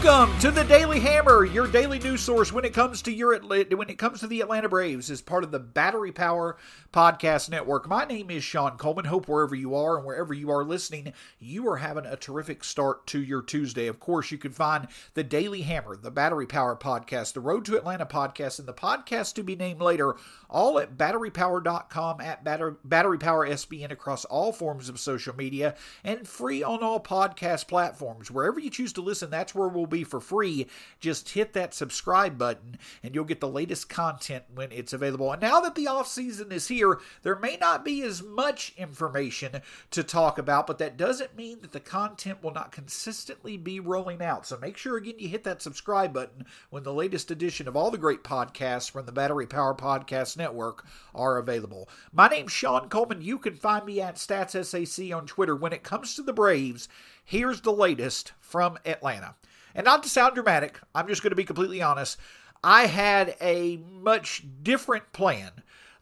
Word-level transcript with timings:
Welcome 0.00 0.38
to 0.38 0.52
the 0.52 0.62
Daily 0.62 1.00
Hammer, 1.00 1.44
your 1.44 1.66
daily 1.66 1.98
news 1.98 2.20
source 2.20 2.52
when 2.52 2.64
it 2.64 2.72
comes 2.72 3.02
to 3.02 3.10
your 3.12 3.36
when 3.40 3.90
it 3.90 3.98
comes 3.98 4.20
to 4.20 4.28
the 4.28 4.40
Atlanta 4.40 4.68
Braves, 4.68 5.10
as 5.10 5.20
part 5.20 5.42
of 5.42 5.50
the 5.50 5.58
Battery 5.58 6.12
Power 6.12 6.56
Podcast 6.92 7.50
Network. 7.50 7.88
My 7.88 8.04
name 8.04 8.30
is 8.30 8.44
Sean 8.44 8.78
Coleman. 8.78 9.06
Hope 9.06 9.26
wherever 9.26 9.56
you 9.56 9.74
are 9.74 9.96
and 9.96 10.06
wherever 10.06 10.32
you 10.32 10.50
are 10.50 10.64
listening, 10.64 11.12
you 11.40 11.68
are 11.68 11.78
having 11.78 12.06
a 12.06 12.14
terrific 12.14 12.62
start 12.62 13.08
to 13.08 13.20
your 13.20 13.42
Tuesday. 13.42 13.88
Of 13.88 13.98
course, 13.98 14.30
you 14.30 14.38
can 14.38 14.52
find 14.52 14.86
the 15.14 15.24
Daily 15.24 15.62
Hammer, 15.62 15.96
the 15.96 16.12
Battery 16.12 16.46
Power 16.46 16.76
Podcast, 16.76 17.32
the 17.32 17.40
Road 17.40 17.64
to 17.64 17.76
Atlanta 17.76 18.06
Podcast, 18.06 18.60
and 18.60 18.68
the 18.68 18.72
podcast 18.72 19.34
to 19.34 19.42
be 19.42 19.56
named 19.56 19.80
later, 19.82 20.14
all 20.48 20.78
at 20.78 20.96
batterypower.com 20.96 22.20
at 22.20 22.44
Battery, 22.44 22.74
Battery 22.84 23.18
Power 23.18 23.48
SBN 23.48 23.90
across 23.90 24.24
all 24.26 24.52
forms 24.52 24.88
of 24.88 25.00
social 25.00 25.34
media 25.34 25.74
and 26.04 26.28
free 26.28 26.62
on 26.62 26.84
all 26.84 27.00
podcast 27.00 27.66
platforms. 27.66 28.30
Wherever 28.30 28.60
you 28.60 28.70
choose 28.70 28.92
to 28.92 29.00
listen, 29.00 29.28
that's 29.28 29.56
where 29.56 29.68
we'll 29.68 29.87
be 29.88 30.04
for 30.04 30.20
free. 30.20 30.66
Just 31.00 31.30
hit 31.30 31.52
that 31.54 31.74
subscribe 31.74 32.38
button 32.38 32.78
and 33.02 33.14
you'll 33.14 33.24
get 33.24 33.40
the 33.40 33.48
latest 33.48 33.88
content 33.88 34.44
when 34.54 34.70
it's 34.72 34.92
available. 34.92 35.32
And 35.32 35.42
now 35.42 35.60
that 35.60 35.74
the 35.74 35.88
off 35.88 36.08
season 36.08 36.52
is 36.52 36.68
here, 36.68 36.98
there 37.22 37.38
may 37.38 37.56
not 37.56 37.84
be 37.84 38.02
as 38.02 38.22
much 38.22 38.72
information 38.76 39.62
to 39.90 40.02
talk 40.02 40.38
about, 40.38 40.66
but 40.66 40.78
that 40.78 40.96
doesn't 40.96 41.36
mean 41.36 41.60
that 41.62 41.72
the 41.72 41.80
content 41.80 42.42
will 42.42 42.52
not 42.52 42.72
consistently 42.72 43.56
be 43.56 43.80
rolling 43.80 44.22
out. 44.22 44.46
So 44.46 44.58
make 44.58 44.76
sure 44.76 44.96
again 44.96 45.14
you 45.18 45.28
hit 45.28 45.44
that 45.44 45.62
subscribe 45.62 46.12
button 46.12 46.44
when 46.70 46.82
the 46.82 46.92
latest 46.92 47.30
edition 47.30 47.66
of 47.68 47.76
all 47.76 47.90
the 47.90 47.98
great 47.98 48.22
podcasts 48.22 48.90
from 48.90 49.06
the 49.06 49.12
Battery 49.12 49.46
Power 49.46 49.74
Podcast 49.74 50.36
Network 50.36 50.84
are 51.14 51.38
available. 51.38 51.88
My 52.12 52.28
name's 52.28 52.52
Sean 52.52 52.88
Coleman. 52.88 53.22
You 53.22 53.38
can 53.38 53.54
find 53.54 53.84
me 53.84 54.00
at 54.00 54.16
StatsSAC 54.16 55.16
on 55.16 55.26
Twitter. 55.26 55.56
When 55.56 55.72
it 55.72 55.82
comes 55.82 56.14
to 56.14 56.22
the 56.22 56.32
Braves, 56.32 56.88
here's 57.24 57.60
the 57.60 57.72
latest 57.72 58.32
from 58.40 58.78
Atlanta. 58.84 59.34
And 59.78 59.84
not 59.84 60.02
to 60.02 60.08
sound 60.08 60.34
dramatic, 60.34 60.80
I'm 60.92 61.06
just 61.06 61.22
going 61.22 61.30
to 61.30 61.36
be 61.36 61.44
completely 61.44 61.80
honest. 61.80 62.18
I 62.64 62.86
had 62.86 63.36
a 63.40 63.76
much 63.76 64.44
different 64.64 65.12
plan 65.12 65.52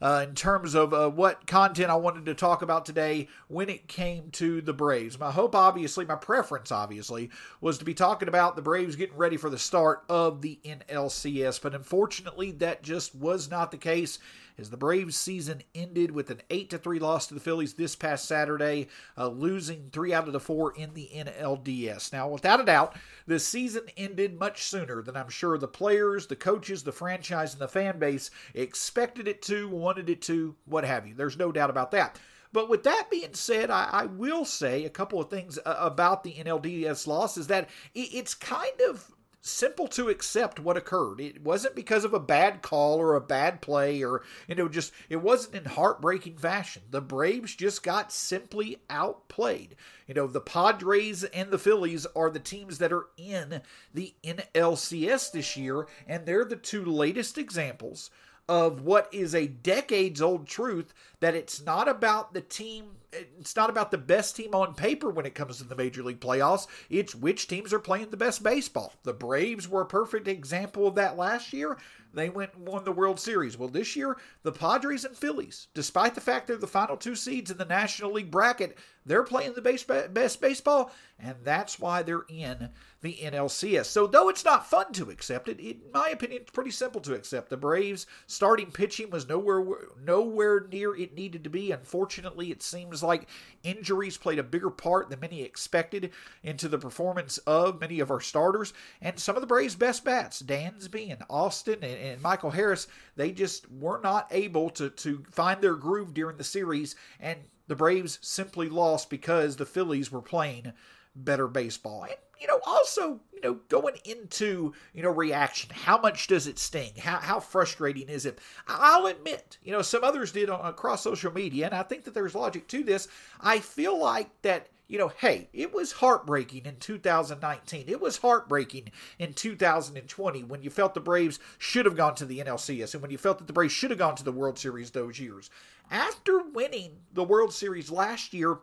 uh, 0.01 0.25
in 0.27 0.33
terms 0.33 0.73
of 0.73 0.95
uh, 0.95 1.11
what 1.11 1.45
content 1.45 1.91
I 1.91 1.95
wanted 1.95 2.25
to 2.25 2.33
talk 2.33 2.63
about 2.63 2.87
today 2.87 3.27
when 3.49 3.69
it 3.69 3.87
came 3.87 4.31
to 4.31 4.61
the 4.61 4.73
Braves. 4.73 5.19
My 5.19 5.29
hope, 5.29 5.53
obviously, 5.53 6.05
my 6.05 6.15
preference, 6.15 6.71
obviously, 6.71 7.29
was 7.61 7.77
to 7.77 7.85
be 7.85 7.93
talking 7.93 8.27
about 8.27 8.55
the 8.55 8.63
Braves 8.63 8.95
getting 8.95 9.15
ready 9.15 9.37
for 9.37 9.51
the 9.51 9.59
start 9.59 10.03
of 10.09 10.41
the 10.41 10.59
NLCS. 10.65 11.61
But 11.61 11.75
unfortunately, 11.75 12.53
that 12.53 12.81
just 12.81 13.13
was 13.13 13.47
not 13.47 13.69
the 13.69 13.77
case 13.77 14.17
as 14.57 14.69
the 14.69 14.77
Braves 14.77 15.15
season 15.15 15.61
ended 15.75 16.11
with 16.11 16.29
an 16.29 16.41
8 16.49 16.69
to 16.71 16.77
3 16.77 16.99
loss 16.99 17.27
to 17.27 17.33
the 17.33 17.39
Phillies 17.39 17.73
this 17.73 17.95
past 17.95 18.25
Saturday, 18.25 18.87
uh, 19.17 19.27
losing 19.27 19.89
3 19.91 20.13
out 20.13 20.27
of 20.27 20.33
the 20.33 20.39
4 20.39 20.73
in 20.75 20.93
the 20.93 21.09
NLDS. 21.13 22.11
Now, 22.11 22.27
without 22.27 22.59
a 22.59 22.65
doubt, 22.65 22.95
the 23.27 23.39
season 23.39 23.83
ended 23.95 24.39
much 24.39 24.63
sooner 24.63 25.01
than 25.01 25.15
I'm 25.15 25.29
sure 25.29 25.57
the 25.57 25.67
players, 25.67 26.27
the 26.27 26.35
coaches, 26.35 26.83
the 26.83 26.91
franchise, 26.91 27.53
and 27.53 27.61
the 27.61 27.67
fan 27.67 27.99
base 27.99 28.31
expected 28.53 29.27
it 29.27 29.41
to, 29.43 29.67
wanted 29.69 30.09
it 30.09 30.21
to, 30.23 30.55
what 30.65 30.85
have 30.85 31.07
you. 31.07 31.13
There's 31.13 31.37
no 31.37 31.51
doubt 31.51 31.69
about 31.69 31.91
that. 31.91 32.19
But 32.53 32.69
with 32.69 32.83
that 32.83 33.09
being 33.11 33.33
said, 33.33 33.69
I, 33.69 33.89
I, 33.91 34.05
will 34.05 34.45
say 34.45 34.85
a 34.85 34.89
couple 34.89 35.19
of 35.19 35.29
things 35.29 35.59
uh, 35.65 35.75
about 35.79 36.23
the 36.23 36.33
NLDS 36.33 37.05
loss 37.05 37.37
is 37.37 37.47
that 37.47 37.69
it's 37.93 38.33
kind 38.33 38.81
of 38.89 39.11
simple 39.47 39.87
to 39.89 40.09
accept 40.09 40.59
what 40.59 40.77
occurred. 40.77 41.19
It 41.19 41.43
wasn't 41.43 41.75
because 41.75 42.03
of 42.03 42.13
a 42.13 42.19
bad 42.19 42.61
call 42.61 42.97
or 42.97 43.15
a 43.15 43.21
bad 43.21 43.61
play 43.61 44.03
or, 44.03 44.23
you 44.47 44.55
know, 44.55 44.67
just, 44.67 44.91
it 45.09 45.17
wasn't 45.17 45.55
in 45.55 45.65
heartbreaking 45.65 46.37
fashion. 46.37 46.83
The 46.91 47.01
Braves 47.01 47.55
just 47.55 47.83
got 47.83 48.11
simply 48.11 48.77
outplayed. 48.89 49.75
You 50.07 50.13
know, 50.13 50.27
the 50.27 50.41
Padres 50.41 51.23
and 51.23 51.51
the 51.51 51.59
Phillies 51.59 52.05
are 52.15 52.29
the 52.29 52.39
teams 52.39 52.77
that 52.77 52.93
are 52.93 53.07
in 53.17 53.61
the 53.93 54.13
NLCS 54.23 55.31
this 55.31 55.57
year, 55.57 55.87
and 56.07 56.25
they're 56.25 56.45
the 56.45 56.55
two 56.55 56.85
latest 56.85 57.37
examples 57.37 58.09
of 58.49 58.81
what 58.81 59.09
is 59.13 59.35
a 59.35 59.47
decades 59.47 60.21
old 60.21 60.47
truth 60.47 60.93
that 61.19 61.35
it's 61.35 61.61
not 61.61 61.87
about 61.87 62.33
the 62.33 62.41
team 62.41 62.97
it's 63.13 63.55
not 63.55 63.69
about 63.69 63.91
the 63.91 63.97
best 63.97 64.35
team 64.35 64.53
on 64.53 64.73
paper 64.73 65.09
when 65.09 65.25
it 65.25 65.33
comes 65.33 65.57
to 65.57 65.63
the 65.63 65.75
major 65.75 66.03
league 66.03 66.19
playoffs. 66.19 66.67
It's 66.89 67.15
which 67.15 67.47
teams 67.47 67.73
are 67.73 67.79
playing 67.79 68.09
the 68.09 68.17
best 68.17 68.43
baseball. 68.43 68.93
The 69.03 69.13
braves 69.13 69.67
were 69.67 69.81
a 69.81 69.87
perfect 69.87 70.27
example 70.27 70.87
of 70.87 70.95
that 70.95 71.17
last 71.17 71.53
year. 71.53 71.77
They 72.13 72.29
went 72.29 72.53
and 72.55 72.67
won 72.67 72.83
the 72.83 72.91
World 72.91 73.19
Series. 73.19 73.57
Well, 73.57 73.69
this 73.69 73.95
year, 73.95 74.17
the 74.43 74.51
Padres 74.51 75.05
and 75.05 75.15
Phillies, 75.15 75.67
despite 75.73 76.15
the 76.15 76.21
fact 76.21 76.47
they're 76.47 76.57
the 76.57 76.67
final 76.67 76.97
two 76.97 77.15
seeds 77.15 77.51
in 77.51 77.57
the 77.57 77.65
National 77.65 78.11
League 78.11 78.31
bracket, 78.31 78.77
they're 79.07 79.23
playing 79.23 79.53
the 79.53 79.61
base, 79.61 79.83
best 79.83 80.41
baseball, 80.41 80.91
and 81.17 81.35
that's 81.43 81.79
why 81.79 82.03
they're 82.03 82.25
in 82.27 82.69
the 83.01 83.15
NLCS. 83.15 83.85
So, 83.85 84.05
though 84.05 84.27
it's 84.27 84.43
not 84.43 84.69
fun 84.69 84.91
to 84.93 85.09
accept 85.09 85.47
it, 85.47 85.59
in 85.59 85.81
my 85.93 86.09
opinion, 86.09 86.41
it's 86.41 86.51
pretty 86.51 86.71
simple 86.71 86.99
to 87.01 87.13
accept. 87.13 87.49
The 87.49 87.57
Braves' 87.57 88.05
starting 88.25 88.71
pitching 88.71 89.09
was 89.09 89.27
nowhere 89.27 89.63
nowhere 90.03 90.67
near 90.71 90.95
it 90.95 91.15
needed 91.15 91.43
to 91.43 91.49
be. 91.49 91.71
Unfortunately, 91.71 92.51
it 92.51 92.61
seems 92.61 93.01
like 93.01 93.29
injuries 93.63 94.17
played 94.17 94.39
a 94.39 94.43
bigger 94.43 94.69
part 94.69 95.09
than 95.09 95.19
many 95.19 95.41
expected 95.41 96.11
into 96.43 96.67
the 96.67 96.77
performance 96.77 97.37
of 97.39 97.79
many 97.79 97.99
of 97.99 98.11
our 98.11 98.21
starters, 98.21 98.73
and 99.01 99.19
some 99.19 99.35
of 99.35 99.41
the 99.41 99.47
Braves' 99.47 99.75
best 99.75 100.03
bats, 100.03 100.41
Dansby 100.41 101.11
and 101.11 101.23
Austin 101.29 101.79
and, 101.81 101.97
and 101.97 102.21
Michael 102.21 102.51
Harris, 102.51 102.87
they 103.15 103.31
just 103.31 103.71
were 103.71 103.99
not 104.03 104.27
able 104.31 104.69
to 104.71 104.89
to 104.89 105.23
find 105.31 105.61
their 105.61 105.75
groove 105.75 106.13
during 106.13 106.37
the 106.37 106.43
series, 106.43 106.95
and 107.19 107.37
the 107.67 107.75
Braves 107.75 108.19
simply 108.21 108.69
lost 108.69 109.09
because 109.09 109.55
the 109.55 109.65
Phillies 109.65 110.11
were 110.11 110.21
playing 110.21 110.73
better 111.15 111.47
baseball. 111.47 112.03
And, 112.03 112.15
you 112.39 112.47
know, 112.47 112.59
also, 112.65 113.19
you 113.33 113.41
know, 113.41 113.59
going 113.69 113.95
into, 114.05 114.73
you 114.93 115.03
know, 115.03 115.09
reaction, 115.09 115.71
how 115.73 115.99
much 115.99 116.27
does 116.27 116.47
it 116.47 116.59
sting? 116.59 116.93
How, 116.99 117.17
how 117.17 117.39
frustrating 117.39 118.09
is 118.09 118.25
it? 118.25 118.39
I'll 118.67 119.07
admit, 119.07 119.57
you 119.63 119.71
know, 119.71 119.81
some 119.81 120.03
others 120.03 120.31
did 120.31 120.49
on, 120.49 120.65
across 120.65 121.01
social 121.01 121.33
media, 121.33 121.65
and 121.65 121.75
I 121.75 121.83
think 121.83 122.03
that 122.05 122.13
there's 122.13 122.35
logic 122.35 122.67
to 122.69 122.83
this. 122.83 123.07
I 123.41 123.59
feel 123.59 123.97
like 123.99 124.29
that 124.43 124.69
you 124.87 124.97
know, 124.97 125.11
hey, 125.19 125.49
it 125.53 125.73
was 125.73 125.93
heartbreaking 125.93 126.65
in 126.65 126.77
2019. 126.77 127.85
It 127.87 127.99
was 127.99 128.17
heartbreaking 128.17 128.91
in 129.19 129.33
2020 129.33 130.43
when 130.43 130.61
you 130.61 130.69
felt 130.69 130.93
the 130.93 130.99
Braves 130.99 131.39
should 131.57 131.85
have 131.85 131.97
gone 131.97 132.15
to 132.15 132.25
the 132.25 132.39
NLCS 132.39 132.93
and 132.93 133.01
when 133.01 133.11
you 133.11 133.17
felt 133.17 133.39
that 133.39 133.47
the 133.47 133.53
Braves 133.53 133.73
should 133.73 133.89
have 133.89 133.99
gone 133.99 134.15
to 134.15 134.23
the 134.23 134.31
World 134.31 134.57
Series 134.57 134.91
those 134.91 135.19
years. 135.19 135.49
After 135.91 136.41
winning 136.41 136.97
the 137.13 137.23
World 137.23 137.53
Series 137.53 137.91
last 137.91 138.33
year, 138.33 138.59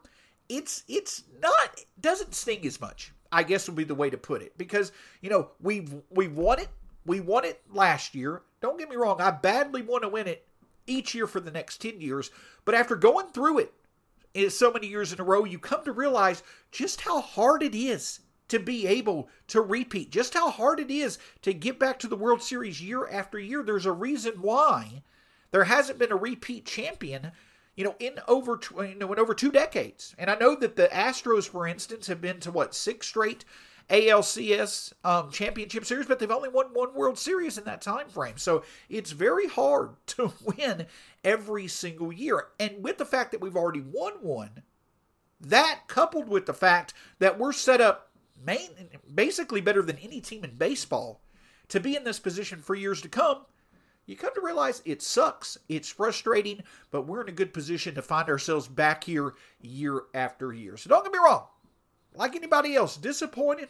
it's 0.49 0.85
it's 0.89 1.25
not 1.41 1.81
doesn't 2.01 2.35
sting 2.35 2.67
as 2.67 2.81
much. 2.81 3.13
I 3.33 3.43
guess 3.43 3.67
would 3.69 3.77
be 3.77 3.85
the 3.85 3.95
way 3.95 4.11
to 4.11 4.17
put 4.17 4.43
it 4.43 4.57
because 4.57 4.93
you 5.21 5.31
know 5.31 5.51
we've 5.61 5.93
we 6.11 6.29
won 6.29 6.61
it 6.61 6.69
we 7.07 7.21
won 7.21 7.45
it 7.45 7.61
last 7.73 8.15
year. 8.15 8.43
Don't 8.61 8.79
get 8.79 8.89
me 8.89 8.97
wrong, 8.97 9.21
I 9.21 9.31
badly 9.31 9.83
want 9.83 10.03
to 10.03 10.09
win 10.09 10.27
it 10.27 10.47
each 10.87 11.15
year 11.15 11.27
for 11.27 11.41
the 11.41 11.51
next 11.51 11.81
10 11.81 12.01
years, 12.01 12.31
but 12.65 12.75
after 12.75 12.95
going 12.95 13.27
through 13.29 13.59
it 13.59 13.73
so 14.49 14.73
many 14.73 14.87
years 14.87 15.13
in 15.13 15.21
a 15.21 15.25
row, 15.25 15.45
you 15.45 15.59
come 15.59 15.85
to 15.85 15.93
realize 15.93 16.43
just 16.73 17.03
how 17.03 17.21
hard 17.21 17.63
it 17.63 17.75
is 17.75 18.21
to 18.49 18.59
be 18.59 18.87
able 18.87 19.29
to 19.49 19.61
repeat, 19.61 20.11
just 20.11 20.35
how 20.35 20.51
hard 20.51 20.81
it 20.81 20.91
is 20.91 21.19
to 21.43 21.55
get 21.55 21.79
back 21.79 21.99
to 22.01 22.09
the 22.09 22.17
World 22.17 22.43
Series 22.43 22.83
year 22.83 23.09
after 23.09 23.39
year. 23.39 23.63
There's 23.63 23.87
a 23.87 23.93
reason 23.93 24.35
why 24.41 25.03
there 25.51 25.65
hasn't 25.65 25.99
been 25.99 26.13
a 26.13 26.17
repeat 26.17 26.67
champion, 26.67 27.33
you 27.75 27.85
know, 27.85 27.95
in 27.99 28.15
over 28.29 28.61
you 28.77 28.97
know 28.97 29.13
in 29.13 29.19
over 29.19 29.35
two 29.35 29.51
decades. 29.51 30.15
And 30.19 30.31
I 30.31 30.37
know 30.37 30.55
that 30.57 30.77
the 30.77 30.89
Astros, 30.89 31.49
for 31.49 31.67
instance, 31.67 32.07
have 32.09 32.21
been 32.21 32.41
to 32.41 32.51
what 32.51 32.75
six 32.75 33.07
straight 33.07 33.45
ALCS 33.91 34.93
um, 35.05 35.31
championship 35.31 35.85
series, 35.85 36.07
but 36.07 36.19
they've 36.19 36.31
only 36.31 36.49
won 36.49 36.67
one 36.73 36.95
World 36.95 37.19
Series 37.19 37.59
in 37.59 37.65
that 37.65 37.83
time 37.83 38.09
frame. 38.09 38.37
So 38.39 38.65
it's 38.89 39.11
very 39.11 39.49
hard 39.49 39.91
to 40.09 40.33
win 40.43 40.87
every 41.23 41.69
single 41.69 42.13
year. 42.13 42.47
And 42.59 42.83
with 42.83 42.99
the 42.99 43.05
fact 43.05 43.33
that 43.33 43.41
we've 43.41 43.57
already 43.57 43.83
won 43.83 44.15
one, 44.21 44.63
that 45.41 45.81
coupled 45.87 46.29
with 46.29 46.47
the 46.47 46.55
fact 46.55 46.95
that 47.19 47.39
we're 47.39 47.53
set 47.53 47.81
up 47.81 48.11
main, 48.45 48.71
basically 49.15 49.61
better 49.61 49.83
than 49.83 49.99
any 49.99 50.21
team 50.21 50.45
in 50.45 50.57
baseball 50.57 51.21
to 51.69 51.81
be 51.81 51.97
in 51.97 52.05
this 52.05 52.19
position 52.19 52.61
for 52.61 52.75
years 52.75 53.01
to 53.03 53.09
come, 53.09 53.45
you 54.07 54.17
come 54.17 54.35
to 54.35 54.43
realize 54.43 54.83
it 54.85 55.03
sucks. 55.03 55.57
It's 55.69 55.89
frustrating, 55.89 56.63
but 56.91 57.07
we're 57.07 57.23
in 57.23 57.29
a 57.29 57.33
good 57.33 57.55
position 57.55 57.95
to 57.95 58.03
find 58.03 58.29
ourselves 58.29 58.69
back 58.69 59.05
here 59.05 59.35
year 59.61 60.03
after 60.13 60.53
year. 60.53 60.77
So 60.77 60.91
don't 60.91 61.05
get 61.05 61.13
me 61.13 61.19
wrong. 61.19 61.47
Like 62.15 62.37
anybody 62.37 62.77
else, 62.77 62.97
disappointed. 62.97 63.69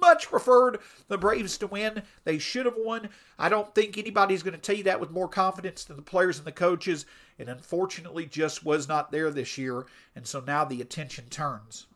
Much 0.00 0.28
preferred 0.28 0.78
the 1.08 1.18
Braves 1.18 1.58
to 1.58 1.66
win. 1.66 2.02
They 2.24 2.38
should 2.38 2.64
have 2.64 2.76
won. 2.78 3.10
I 3.38 3.50
don't 3.50 3.74
think 3.74 3.98
anybody's 3.98 4.42
going 4.42 4.54
to 4.54 4.60
tell 4.60 4.76
you 4.76 4.84
that 4.84 5.00
with 5.00 5.10
more 5.10 5.28
confidence 5.28 5.84
than 5.84 5.96
the 5.96 6.02
players 6.02 6.38
and 6.38 6.46
the 6.46 6.52
coaches. 6.52 7.04
And 7.38 7.48
unfortunately, 7.50 8.24
just 8.24 8.64
was 8.64 8.88
not 8.88 9.12
there 9.12 9.30
this 9.30 9.58
year. 9.58 9.86
And 10.16 10.26
so 10.26 10.40
now 10.40 10.64
the 10.64 10.80
attention 10.80 11.26
turns 11.28 11.86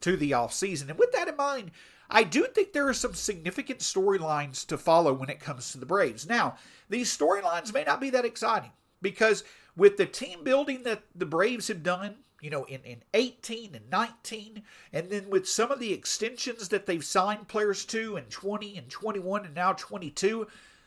to 0.00 0.16
the 0.16 0.32
offseason. 0.32 0.90
And 0.90 0.98
with 0.98 1.12
that 1.12 1.28
in 1.28 1.36
mind, 1.36 1.70
I 2.10 2.24
do 2.24 2.46
think 2.46 2.72
there 2.72 2.88
are 2.88 2.94
some 2.94 3.14
significant 3.14 3.78
storylines 3.78 4.66
to 4.66 4.76
follow 4.76 5.12
when 5.12 5.30
it 5.30 5.40
comes 5.40 5.72
to 5.72 5.78
the 5.78 5.86
Braves. 5.86 6.28
Now, 6.28 6.56
these 6.88 7.16
storylines 7.16 7.72
may 7.72 7.84
not 7.84 8.00
be 8.00 8.10
that 8.10 8.24
exciting 8.24 8.70
because 9.00 9.44
with 9.76 9.96
the 9.96 10.06
team 10.06 10.44
building 10.44 10.82
that 10.84 11.02
the 11.14 11.26
Braves 11.26 11.68
have 11.68 11.82
done, 11.82 12.16
you 12.40 12.50
know, 12.50 12.64
in, 12.64 12.82
in 12.82 13.02
18 13.12 13.74
and 13.74 13.90
19, 13.90 14.62
and 14.92 15.10
then 15.10 15.30
with 15.30 15.48
some 15.48 15.70
of 15.70 15.80
the 15.80 15.92
extensions 15.92 16.68
that 16.68 16.86
they've 16.86 17.04
signed 17.04 17.48
players 17.48 17.84
to 17.86 18.16
in 18.16 18.24
20 18.24 18.76
and 18.76 18.90
21 18.90 19.46
and 19.46 19.54
now 19.54 19.72
22, 19.72 20.46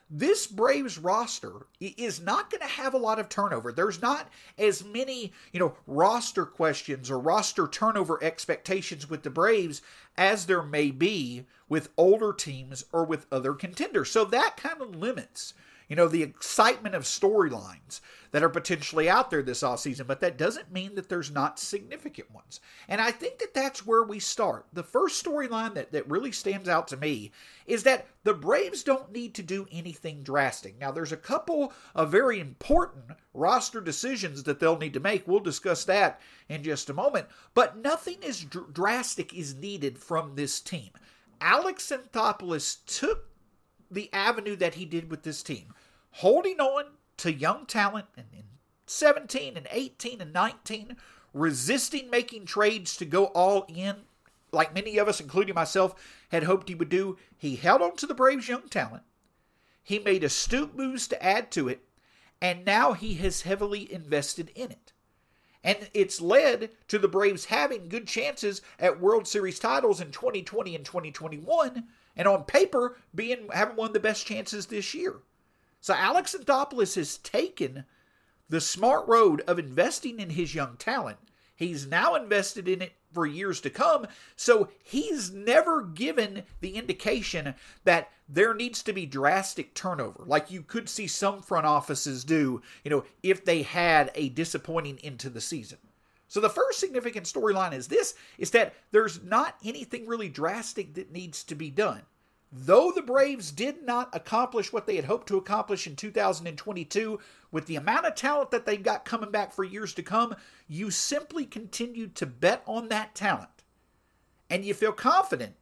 this 0.10 0.48
Braves 0.48 0.98
roster 0.98 1.68
is 1.82 2.22
not 2.22 2.50
going 2.50 2.62
to 2.62 2.68
have 2.68 2.94
a 2.94 2.98
lot 2.98 3.20
of 3.20 3.28
turnover. 3.28 3.74
There's 3.74 4.02
not 4.02 4.30
as 4.58 4.86
many, 4.86 5.34
you 5.52 5.60
know, 5.60 5.76
roster 5.86 6.46
questions 6.46 7.12
or 7.12 7.20
roster 7.20 7.68
turnover 7.68 8.24
expectations 8.24 9.10
with 9.10 9.24
the 9.24 9.30
Braves 9.30 9.82
as 10.18 10.46
there 10.46 10.64
may 10.64 10.92
be 10.92 11.46
with 11.68 11.90
older 11.98 12.32
teams 12.32 12.86
or 12.94 13.04
with 13.04 13.28
other 13.32 13.54
contenders. 13.54 14.10
So 14.10 14.24
that 14.26 14.56
kind 14.56 14.82
of 14.82 14.96
limits 14.96 15.54
you 15.88 15.96
know, 15.96 16.08
the 16.08 16.24
excitement 16.24 16.96
of 16.96 17.04
storylines 17.04 18.02
that 18.32 18.44
are 18.44 18.50
potentially 18.50 19.10
out 19.10 19.30
there 19.30 19.42
this 19.42 19.64
off 19.64 19.80
season, 19.80 20.06
but 20.06 20.20
that 20.20 20.38
doesn't 20.38 20.72
mean 20.72 20.96
that 20.96 21.08
there's 21.08 21.32
not 21.32 21.60
significant 21.60 22.30
ones. 22.34 22.60
And 22.90 23.00
I 23.00 23.12
think 23.12 23.40
that 23.40 23.54
that's 23.54 23.86
where 23.86 24.04
we 24.04 24.20
start. 24.20 24.66
The 24.74 24.84
first 24.84 25.24
storyline 25.24 25.76
that, 25.76 25.94
that 25.94 26.10
really 26.10 26.32
stands 26.34 26.68
out 26.68 26.90
to 26.90 26.98
me 26.98 27.32
is 27.66 27.84
that 27.84 28.08
the 28.24 28.34
Braves 28.34 28.84
don't 28.84 29.14
need 29.14 29.34
to 29.36 29.44
do 29.44 29.66
anything 29.72 30.24
drastic. 30.24 30.80
Now, 30.80 30.92
there's 30.92 31.14
a 31.14 31.18
couple 31.18 31.72
of 31.96 32.12
very 32.12 32.40
important 32.40 33.06
roster 33.34 33.80
decisions 33.80 34.44
that 34.44 34.60
they'll 34.60 34.78
need 34.78 34.94
to 34.94 35.00
make. 35.00 35.28
We'll 35.28 35.40
discuss 35.40 35.86
that 35.86 36.20
in 36.50 36.64
just 36.64 36.90
a 36.90 36.94
moment, 36.94 37.28
but 37.54 37.78
nothing 37.78 38.18
is 38.22 38.44
dr- 38.44 38.74
drastic 38.74 39.34
is 39.34 39.56
needed 39.56 39.98
from 39.98 40.36
this 40.36 40.60
team. 40.60 40.90
Alex 41.40 41.92
Anthopoulos 41.92 42.80
took 42.86 43.26
the 43.90 44.12
avenue 44.14 44.56
that 44.56 44.76
he 44.76 44.86
did 44.86 45.10
with 45.10 45.24
this 45.24 45.44
team, 45.44 45.74
holding 46.12 46.60
on 46.60 46.86
to 47.18 47.34
young 47.34 47.66
talent 47.66 48.08
and 48.16 48.28
in 48.34 48.44
17 48.86 49.58
and 49.58 49.68
18 49.72 50.22
and 50.22 50.34
19, 50.34 50.98
resisting 51.34 52.10
making 52.10 52.46
trades 52.46 52.98
to 52.98 53.06
go 53.06 53.26
all 53.28 53.66
in, 53.68 53.96
like 54.52 54.74
many 54.74 54.98
of 54.98 55.08
us, 55.08 55.20
including 55.20 55.56
myself, 55.56 55.96
had 56.30 56.44
hoped 56.44 56.70
he 56.70 56.76
would 56.76 56.90
do. 56.90 57.18
He 57.38 57.56
held 57.56 57.82
on 57.82 57.96
to 57.98 58.08
the 58.08 58.16
Braves' 58.16 58.48
young 58.48 58.70
talent. 58.70 59.04
He 59.84 60.00
made 60.00 60.24
astute 60.24 60.76
moves 60.76 61.08
to 61.10 61.24
add 61.24 61.52
to 61.52 61.68
it, 61.68 61.84
and 62.42 62.66
now 62.66 62.94
he 62.94 63.16
has 63.16 63.42
heavily 63.42 63.92
invested 63.92 64.52
in 64.56 64.72
it. 64.72 64.94
And 65.64 65.90
it's 65.94 66.22
led 66.22 66.72
to 66.88 66.98
the 66.98 67.08
Braves 67.08 67.46
having 67.46 67.90
good 67.90 68.08
chances 68.08 68.62
at 68.80 69.02
World 69.02 69.28
Series 69.28 69.60
titles 69.60 70.00
in 70.00 70.12
2020 70.12 70.76
and 70.76 70.86
2021 70.86 71.84
and 72.18 72.28
on 72.28 72.44
paper 72.44 72.98
being 73.16 73.48
having 73.54 73.78
one 73.78 73.88
of 73.88 73.94
the 73.94 74.00
best 74.00 74.26
chances 74.26 74.66
this 74.66 74.94
year. 74.94 75.18
So 75.80 75.94
Alex 75.94 76.36
Anthopoulos 76.38 76.96
has 76.96 77.18
taken 77.18 77.86
the 78.50 78.60
smart 78.60 79.08
road 79.08 79.42
of 79.48 79.60
investing 79.60 80.20
in 80.20 80.32
his 80.32 80.56
young 80.56 80.76
talent. 80.78 81.20
He's 81.56 81.88
now 81.88 82.16
invested 82.16 82.68
in 82.68 82.82
it 82.82 82.94
for 83.14 83.26
years 83.26 83.62
to 83.62 83.70
come. 83.70 84.06
So 84.36 84.70
he's 84.84 85.32
never 85.32 85.82
given 85.82 86.44
the 86.60 86.76
indication 86.76 87.56
that 87.84 88.12
there 88.30 88.54
needs 88.54 88.84
to 88.84 88.94
be 88.94 89.06
drastic 89.06 89.74
turnover, 89.74 90.24
like 90.26 90.52
you 90.52 90.62
could 90.62 90.90
see 90.90 91.08
some 91.08 91.42
front 91.42 91.66
offices 91.66 92.24
do, 92.24 92.62
you 92.84 92.92
know, 92.92 93.06
if 93.24 93.44
they 93.44 93.64
had 93.64 94.12
a 94.14 94.30
disappointing 94.30 95.00
into 95.02 95.30
the 95.30 95.42
season. 95.42 95.80
So 96.28 96.40
the 96.40 96.50
first 96.50 96.80
significant 96.80 97.26
storyline 97.26 97.74
is 97.74 97.88
this 97.88 98.16
is 98.38 98.52
that 98.52 98.74
there's 98.92 99.24
not 99.24 99.56
anything 99.64 100.08
really 100.08 100.30
drastic 100.30 100.94
that 100.96 101.12
needs 101.12 101.44
to 101.46 101.56
be 101.56 101.70
done. 101.70 102.02
Though 102.52 102.92
the 102.92 103.02
Braves 103.02 103.52
did 103.52 103.84
not 103.84 104.16
accomplish 104.16 104.72
what 104.72 104.88
they 104.88 104.96
had 104.96 105.06
hoped 105.06 105.28
to 105.28 105.38
accomplish 105.38 105.86
in 105.86 105.98
2022, 105.98 107.20
with 107.52 107.66
the 107.66 107.76
amount 107.76 108.06
of 108.06 108.16
talent 108.16 108.52
that 108.52 108.66
they've 108.66 108.82
got 108.82 109.04
coming 109.04 109.32
back 109.32 109.52
for 109.52 109.64
years 109.66 109.94
to 109.96 110.04
come, 110.04 110.36
you 110.68 110.90
simply 110.90 111.46
continue 111.46 112.08
to 112.08 112.26
bet 112.26 112.64
on 112.66 112.88
that 112.88 113.16
talent. 113.16 113.64
And 114.50 114.64
you 114.64 114.74
feel 114.74 114.94
confident 114.94 115.56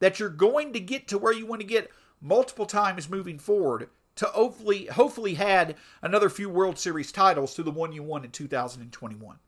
that 0.00 0.18
you're 0.18 0.28
going 0.28 0.72
to 0.72 0.80
get 0.80 1.06
to 1.08 1.18
where 1.18 1.32
you 1.32 1.46
want 1.46 1.60
to 1.60 1.66
get 1.66 1.90
multiple 2.20 2.66
times 2.66 3.08
moving 3.08 3.38
forward 3.38 3.88
to 4.16 4.26
hopefully 4.26 4.86
hopefully 4.86 5.34
had 5.34 5.76
another 6.02 6.28
few 6.28 6.48
World 6.48 6.78
Series 6.78 7.12
titles 7.12 7.54
to 7.54 7.62
the 7.62 7.70
one 7.70 7.92
you 7.92 8.02
won 8.02 8.24
in 8.24 8.32
2021. 8.32 9.38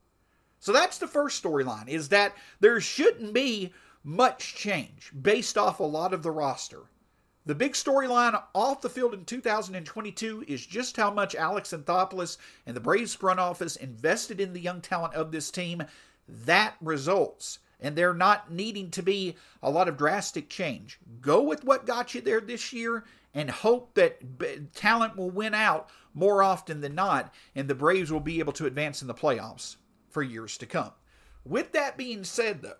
So 0.62 0.72
that's 0.72 0.98
the 0.98 1.06
first 1.06 1.42
storyline 1.42 1.88
is 1.88 2.10
that 2.10 2.36
there 2.60 2.82
shouldn't 2.82 3.32
be 3.32 3.72
much 4.04 4.54
change 4.54 5.10
based 5.20 5.56
off 5.56 5.80
a 5.80 5.84
lot 5.84 6.12
of 6.12 6.22
the 6.22 6.30
roster. 6.30 6.82
The 7.46 7.54
big 7.54 7.72
storyline 7.72 8.40
off 8.54 8.82
the 8.82 8.90
field 8.90 9.14
in 9.14 9.24
2022 9.24 10.44
is 10.46 10.66
just 10.66 10.98
how 10.98 11.10
much 11.10 11.34
Alex 11.34 11.72
Anthopoulos 11.72 12.36
and 12.66 12.76
the 12.76 12.80
Braves 12.80 13.14
front 13.14 13.40
office 13.40 13.76
invested 13.76 14.38
in 14.38 14.52
the 14.52 14.60
young 14.60 14.82
talent 14.82 15.14
of 15.14 15.32
this 15.32 15.50
team. 15.50 15.82
That 16.28 16.74
results. 16.82 17.60
And 17.80 17.96
there 17.96 18.12
not 18.12 18.52
needing 18.52 18.90
to 18.90 19.02
be 19.02 19.36
a 19.62 19.70
lot 19.70 19.88
of 19.88 19.96
drastic 19.96 20.50
change. 20.50 20.98
Go 21.22 21.40
with 21.40 21.64
what 21.64 21.86
got 21.86 22.14
you 22.14 22.20
there 22.20 22.42
this 22.42 22.70
year 22.74 23.04
and 23.32 23.50
hope 23.50 23.94
that 23.94 24.74
talent 24.74 25.16
will 25.16 25.30
win 25.30 25.54
out 25.54 25.88
more 26.12 26.42
often 26.42 26.82
than 26.82 26.94
not, 26.94 27.32
and 27.54 27.66
the 27.66 27.74
Braves 27.74 28.12
will 28.12 28.20
be 28.20 28.40
able 28.40 28.52
to 28.52 28.66
advance 28.66 29.00
in 29.00 29.08
the 29.08 29.14
playoffs 29.14 29.76
for 30.10 30.22
years 30.22 30.58
to 30.58 30.66
come. 30.66 30.92
With 31.44 31.72
that 31.72 31.96
being 31.96 32.24
said, 32.24 32.62
though, 32.62 32.74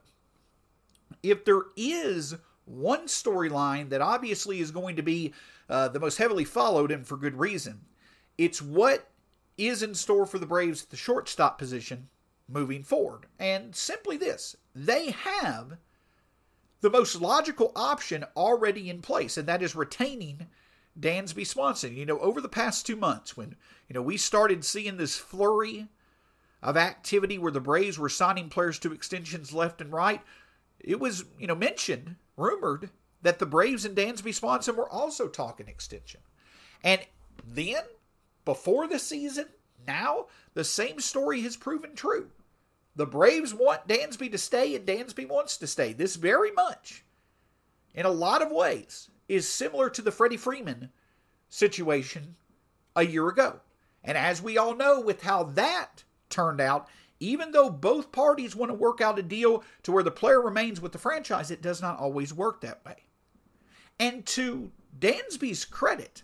if 1.23 1.45
there 1.45 1.63
is 1.77 2.35
one 2.65 3.07
storyline 3.07 3.89
that 3.91 4.01
obviously 4.01 4.61
is 4.61 4.71
going 4.71 4.97
to 4.97 5.03
be 5.03 5.33
uh, 5.69 5.89
the 5.89 6.01
most 6.01 6.19
heavily 6.19 6.45
followed 6.45 6.91
and 6.91 7.07
for 7.07 7.17
good 7.17 7.37
reason, 7.37 7.81
it's 8.39 8.63
what 8.63 9.09
is 9.57 9.83
in 9.83 9.95
store 9.95 10.27
for 10.27 10.39
the 10.39 10.47
Braves 10.47 10.83
at 10.85 10.91
the 10.91 10.97
shortstop 10.97 11.59
position 11.59 12.09
moving 12.49 12.83
forward. 12.83 13.27
And 13.39 13.75
simply 13.75 14.17
this 14.17 14.57
they 14.75 15.11
have 15.11 15.79
the 16.81 16.91
most 16.91 17.21
logical 17.21 17.73
option 17.77 18.25
already 18.37 18.89
in 18.89 19.03
place, 19.03 19.37
and 19.37 19.47
that 19.49 19.63
is 19.63 19.77
retaining 19.77 20.47
Dansby 20.99 21.47
Swanson. 21.47 21.97
You 21.97 22.07
know, 22.07 22.19
over 22.21 22.41
the 22.41 22.49
past 22.49 22.87
two 22.87 22.97
months, 22.97 23.37
when 23.37 23.57
you 23.89 23.95
know 23.95 24.03
we 24.03 24.17
started 24.17 24.65
seeing 24.65 24.97
this 24.97 25.17
flurry 25.17 25.89
of 26.63 26.77
activity 26.77 27.39
where 27.39 27.53
the 27.53 27.61
Braves 27.61 27.99
were 27.99 28.09
signing 28.09 28.49
players 28.49 28.79
to 28.81 28.93
extensions 28.93 29.53
left 29.53 29.81
and 29.81 29.93
right, 29.93 30.21
it 30.79 31.01
was, 31.01 31.25
you 31.39 31.47
know, 31.47 31.55
mentioned, 31.55 32.17
rumored 32.37 32.91
that 33.23 33.39
the 33.39 33.47
Braves 33.47 33.85
and 33.85 33.97
Dansby 33.97 34.35
Swanson 34.35 34.77
were 34.77 34.89
also 34.89 35.29
talking 35.29 35.69
extension. 35.69 36.21
And 36.83 37.03
then, 37.47 37.83
before 38.45 38.87
the 38.87 38.99
season, 38.99 39.47
now 39.87 40.27
the 40.55 40.65
same 40.65 41.01
story 41.01 41.43
has 41.43 41.57
proven 41.57 41.95
true. 41.95 42.31
The 42.97 43.07
Braves 43.07 43.55
want 43.55 43.87
Dansby 43.87 44.33
to 44.33 44.39
stay, 44.39 44.75
and 44.75 44.87
Dansby 44.87 45.29
wants 45.29 45.57
to 45.59 45.67
stay. 45.67 45.93
This 45.93 46.17
very 46.17 46.51
much, 46.51 47.05
in 47.95 48.07
a 48.07 48.11
lot 48.11 48.43
of 48.43 48.51
ways, 48.51 49.11
is 49.29 49.49
similar 49.49 49.89
to 49.91 50.03
the 50.03 50.13
Freddie 50.13 50.37
Freeman 50.37 50.91
situation 51.49 52.37
a 52.97 53.07
year 53.07 53.29
ago. 53.29 53.61
And 54.03 54.17
as 54.17 54.43
we 54.43 54.59
all 54.59 54.75
know, 54.75 55.01
with 55.01 55.23
how 55.23 55.45
that 55.45 56.05
turned 56.31 56.61
out, 56.61 56.89
even 57.19 57.53
though 57.53 57.69
both 57.69 58.13
parties 58.13 58.57
want 58.57 58.71
to 58.71 58.75
work 58.75 59.01
out 59.01 59.19
a 59.19 59.23
deal 59.23 59.63
to 59.83 59.93
where 59.93 60.03
the 60.03 60.11
player 60.11 60.41
remains 60.41 60.81
with 60.81 60.93
the 60.93 60.99
franchise, 60.99 61.51
it 61.51 61.61
does 61.61 61.83
not 61.83 61.99
always 61.99 62.33
work 62.33 62.61
that 62.61 62.85
way. 62.85 62.97
And 63.99 64.25
to 64.27 64.73
Dansby's 64.99 65.67
credit, 65.67 66.23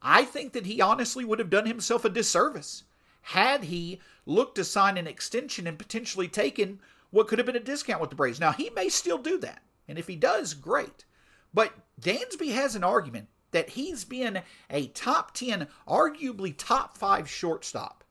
I 0.00 0.24
think 0.24 0.54
that 0.54 0.66
he 0.66 0.80
honestly 0.80 1.24
would 1.24 1.38
have 1.38 1.50
done 1.50 1.66
himself 1.66 2.04
a 2.04 2.08
disservice 2.08 2.84
had 3.22 3.64
he 3.64 4.00
looked 4.24 4.54
to 4.54 4.64
sign 4.64 4.96
an 4.96 5.06
extension 5.06 5.66
and 5.66 5.78
potentially 5.78 6.28
taken 6.28 6.80
what 7.10 7.28
could 7.28 7.38
have 7.38 7.46
been 7.46 7.56
a 7.56 7.60
discount 7.60 8.00
with 8.00 8.10
the 8.10 8.16
Braves. 8.16 8.40
Now, 8.40 8.52
he 8.52 8.70
may 8.70 8.88
still 8.88 9.18
do 9.18 9.38
that. 9.38 9.62
And 9.86 9.98
if 9.98 10.06
he 10.06 10.16
does, 10.16 10.54
great. 10.54 11.04
But 11.52 11.72
Dansby 12.00 12.52
has 12.52 12.74
an 12.74 12.84
argument 12.84 13.28
that 13.50 13.70
he's 13.70 14.04
been 14.04 14.42
a 14.70 14.88
top 14.88 15.34
10, 15.34 15.68
arguably 15.86 16.54
top 16.56 16.96
5 16.96 17.28
shortstop 17.28 18.04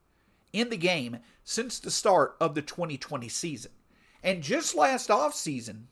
in 0.53 0.69
the 0.69 0.77
game 0.77 1.19
since 1.49 1.79
the 1.79 1.89
start 1.89 2.35
of 2.41 2.55
the 2.55 2.61
2020 2.61 3.29
season. 3.29 3.71
And 4.21 4.43
just 4.43 4.75
last 4.75 5.07
offseason, 5.07 5.83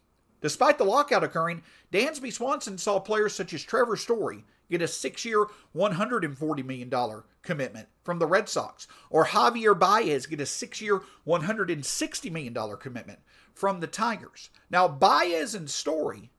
despite 0.42 0.78
the 0.78 0.84
lockout 0.84 1.24
occurring, 1.24 1.64
Dansby 1.94 2.34
Swanson 2.34 2.78
saw 2.78 3.00
players 3.00 3.34
such 3.34 3.54
as 3.54 3.64
Trevor 3.64 3.96
Story 3.96 4.44
get 4.70 4.82
a 4.82 4.88
six 4.88 5.24
year, 5.24 5.48
$140 5.74 6.66
million 6.66 7.22
commitment 7.42 7.88
from 8.04 8.20
the 8.20 8.28
Red 8.28 8.50
Sox, 8.50 8.86
or 9.10 9.28
Javier 9.28 9.80
Baez 9.80 10.26
get 10.26 10.42
a 10.42 10.46
six 10.46 10.82
year, 10.82 11.02
$160 11.26 12.32
million 12.34 12.78
commitment 12.78 13.20
from 13.54 13.80
the 13.80 13.88
Tigers. 13.88 14.50
Now, 14.70 14.90
Baez 14.90 15.56
and 15.56 15.70
Story 15.70 16.32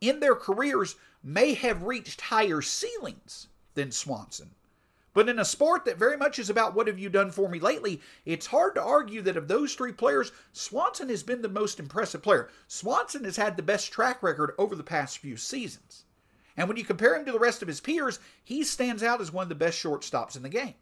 in 0.00 0.20
their 0.20 0.36
careers 0.36 0.94
may 1.24 1.54
have 1.54 1.82
reached 1.82 2.20
higher 2.20 2.62
ceilings 2.62 3.48
than 3.74 3.90
Swanson. 3.90 4.50
But 5.14 5.28
in 5.28 5.38
a 5.38 5.44
sport 5.44 5.84
that 5.84 5.96
very 5.96 6.16
much 6.16 6.40
is 6.40 6.50
about 6.50 6.74
what 6.74 6.88
have 6.88 6.98
you 6.98 7.08
done 7.08 7.30
for 7.30 7.48
me 7.48 7.60
lately, 7.60 8.02
it's 8.24 8.46
hard 8.46 8.74
to 8.74 8.82
argue 8.82 9.22
that 9.22 9.36
of 9.36 9.46
those 9.46 9.74
three 9.74 9.92
players, 9.92 10.32
Swanson 10.52 11.08
has 11.08 11.22
been 11.22 11.40
the 11.40 11.48
most 11.48 11.78
impressive 11.78 12.20
player. 12.20 12.50
Swanson 12.66 13.24
has 13.24 13.36
had 13.36 13.56
the 13.56 13.62
best 13.62 13.92
track 13.92 14.22
record 14.24 14.52
over 14.58 14.74
the 14.74 14.82
past 14.82 15.18
few 15.18 15.36
seasons. 15.36 16.04
And 16.56 16.68
when 16.68 16.76
you 16.76 16.84
compare 16.84 17.16
him 17.16 17.24
to 17.26 17.32
the 17.32 17.38
rest 17.38 17.62
of 17.62 17.68
his 17.68 17.80
peers, 17.80 18.18
he 18.42 18.64
stands 18.64 19.02
out 19.04 19.20
as 19.20 19.32
one 19.32 19.44
of 19.44 19.48
the 19.48 19.54
best 19.54 19.82
shortstops 19.82 20.36
in 20.36 20.42
the 20.42 20.48
game. 20.48 20.74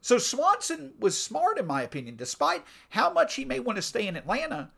So 0.00 0.18
Swanson 0.18 0.94
was 1.00 1.20
smart, 1.20 1.58
in 1.58 1.66
my 1.66 1.82
opinion, 1.82 2.16
despite 2.16 2.64
how 2.90 3.12
much 3.12 3.34
he 3.34 3.44
may 3.44 3.60
want 3.60 3.76
to 3.76 3.82
stay 3.82 4.06
in 4.06 4.16
Atlanta. 4.16 4.70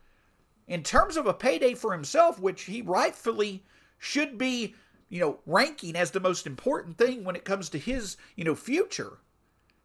In 0.67 0.81
terms 0.81 1.15
of 1.15 1.27
a 1.27 1.33
payday 1.33 1.75
for 1.75 1.93
himself, 1.93 2.39
which 2.39 2.63
he 2.63 2.81
rightfully 2.81 3.63
should 3.99 4.37
be, 4.37 4.75
you 5.13 5.19
know, 5.19 5.37
ranking 5.45 5.95
as 5.95 6.09
the 6.09 6.19
most 6.19 6.47
important 6.47 6.97
thing 6.97 7.23
when 7.23 7.35
it 7.35 7.45
comes 7.45 7.69
to 7.69 7.77
his, 7.77 8.17
you 8.35 8.43
know, 8.43 8.55
future. 8.55 9.19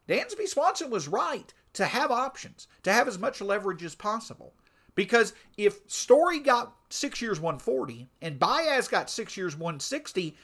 Dansby 0.08 0.48
Swanson 0.48 0.88
was 0.88 1.06
right 1.06 1.52
to 1.74 1.84
have 1.84 2.10
options, 2.10 2.66
to 2.82 2.90
have 2.90 3.06
as 3.06 3.18
much 3.18 3.42
leverage 3.42 3.84
as 3.84 3.94
possible. 3.94 4.54
Because 4.94 5.34
if 5.58 5.80
Story 5.86 6.38
got 6.38 6.74
six 6.88 7.20
years 7.20 7.40
140 7.40 8.08
and 8.22 8.38
Baez 8.38 8.88
got 8.88 9.10
six 9.10 9.36
years 9.36 9.54
160, 9.54 10.34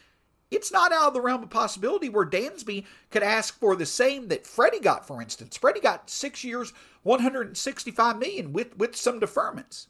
it's 0.50 0.70
not 0.70 0.92
out 0.92 1.08
of 1.08 1.14
the 1.14 1.22
realm 1.22 1.42
of 1.42 1.48
possibility 1.48 2.10
where 2.10 2.26
Dansby 2.26 2.84
could 3.08 3.22
ask 3.22 3.58
for 3.58 3.74
the 3.76 3.86
same 3.86 4.28
that 4.28 4.46
Freddie 4.46 4.80
got, 4.80 5.06
for 5.06 5.22
instance. 5.22 5.56
Freddie 5.56 5.80
got 5.80 6.10
six 6.10 6.44
years, 6.44 6.74
165 7.04 8.18
million 8.18 8.52
with, 8.52 8.76
with 8.76 8.94
some 8.94 9.18
deferments. 9.18 9.86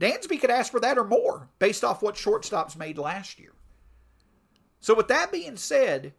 Dansby 0.00 0.40
could 0.40 0.50
ask 0.50 0.70
for 0.70 0.80
that 0.80 0.98
or 0.98 1.04
more 1.04 1.48
based 1.58 1.84
off 1.84 2.02
what 2.02 2.14
shortstops 2.14 2.76
made 2.76 2.98
last 2.98 3.38
year. 3.38 3.52
So, 4.80 4.94
with 4.94 5.08
that 5.08 5.32
being 5.32 5.56
said, 5.56 6.12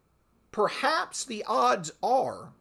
perhaps 0.52 1.26
the 1.26 1.44
odds 1.46 1.92
are 2.02 2.54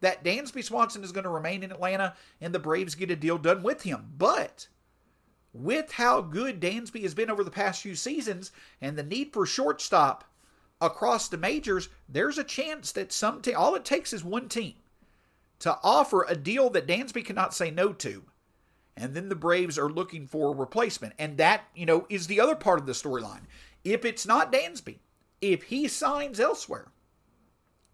that 0.00 0.24
Dansby 0.24 0.64
Swanson 0.64 1.04
is 1.04 1.12
going 1.12 1.24
to 1.24 1.30
remain 1.30 1.62
in 1.62 1.70
Atlanta 1.70 2.14
and 2.40 2.54
the 2.54 2.58
Braves 2.58 2.94
get 2.94 3.10
a 3.10 3.16
deal 3.16 3.38
done 3.38 3.62
with 3.62 3.82
him. 3.82 4.12
But 4.16 4.68
with 5.52 5.92
how 5.92 6.20
good 6.20 6.60
Dansby 6.60 7.02
has 7.02 7.14
been 7.14 7.30
over 7.30 7.44
the 7.44 7.50
past 7.50 7.82
few 7.82 7.94
seasons 7.94 8.50
and 8.80 8.98
the 8.98 9.02
need 9.02 9.32
for 9.32 9.46
shortstop 9.46 10.24
across 10.80 11.28
the 11.28 11.38
majors, 11.38 11.88
there's 12.08 12.38
a 12.38 12.44
chance 12.44 12.92
that 12.92 13.12
some 13.12 13.40
team, 13.40 13.54
all 13.56 13.74
it 13.74 13.84
takes 13.84 14.12
is 14.12 14.24
one 14.24 14.48
team 14.48 14.74
to 15.60 15.78
offer 15.82 16.24
a 16.24 16.36
deal 16.36 16.68
that 16.70 16.86
Dansby 16.86 17.24
cannot 17.24 17.54
say 17.54 17.70
no 17.70 17.92
to 17.92 18.24
and 18.96 19.14
then 19.14 19.28
the 19.28 19.34
Braves 19.34 19.78
are 19.78 19.88
looking 19.88 20.26
for 20.26 20.52
a 20.52 20.56
replacement. 20.56 21.14
And 21.18 21.36
that, 21.38 21.64
you 21.74 21.86
know, 21.86 22.06
is 22.08 22.26
the 22.26 22.40
other 22.40 22.56
part 22.56 22.78
of 22.78 22.86
the 22.86 22.92
storyline. 22.92 23.42
If 23.82 24.04
it's 24.04 24.26
not 24.26 24.52
Dansby, 24.52 24.98
if 25.40 25.64
he 25.64 25.88
signs 25.88 26.40
elsewhere, 26.40 26.88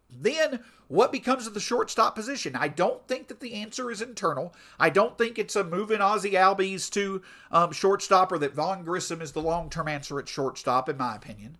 then 0.09 0.61
what 0.87 1.11
becomes 1.11 1.47
of 1.47 1.53
the 1.53 1.59
shortstop 1.59 2.15
position? 2.15 2.55
I 2.55 2.67
don't 2.67 3.07
think 3.07 3.29
that 3.29 3.39
the 3.39 3.53
answer 3.53 3.89
is 3.89 4.01
internal. 4.01 4.53
I 4.79 4.89
don't 4.89 5.17
think 5.17 5.39
it's 5.39 5.55
a 5.55 5.63
moving 5.63 6.01
Ozzie 6.01 6.31
Albies 6.31 6.89
to 6.91 7.21
um, 7.49 7.71
shortstop 7.71 8.31
or 8.31 8.37
that 8.39 8.53
Vaughn 8.53 8.83
Grissom 8.83 9.21
is 9.21 9.31
the 9.31 9.41
long 9.41 9.69
term 9.69 9.87
answer 9.87 10.19
at 10.19 10.27
shortstop, 10.27 10.89
in 10.89 10.97
my 10.97 11.15
opinion. 11.15 11.57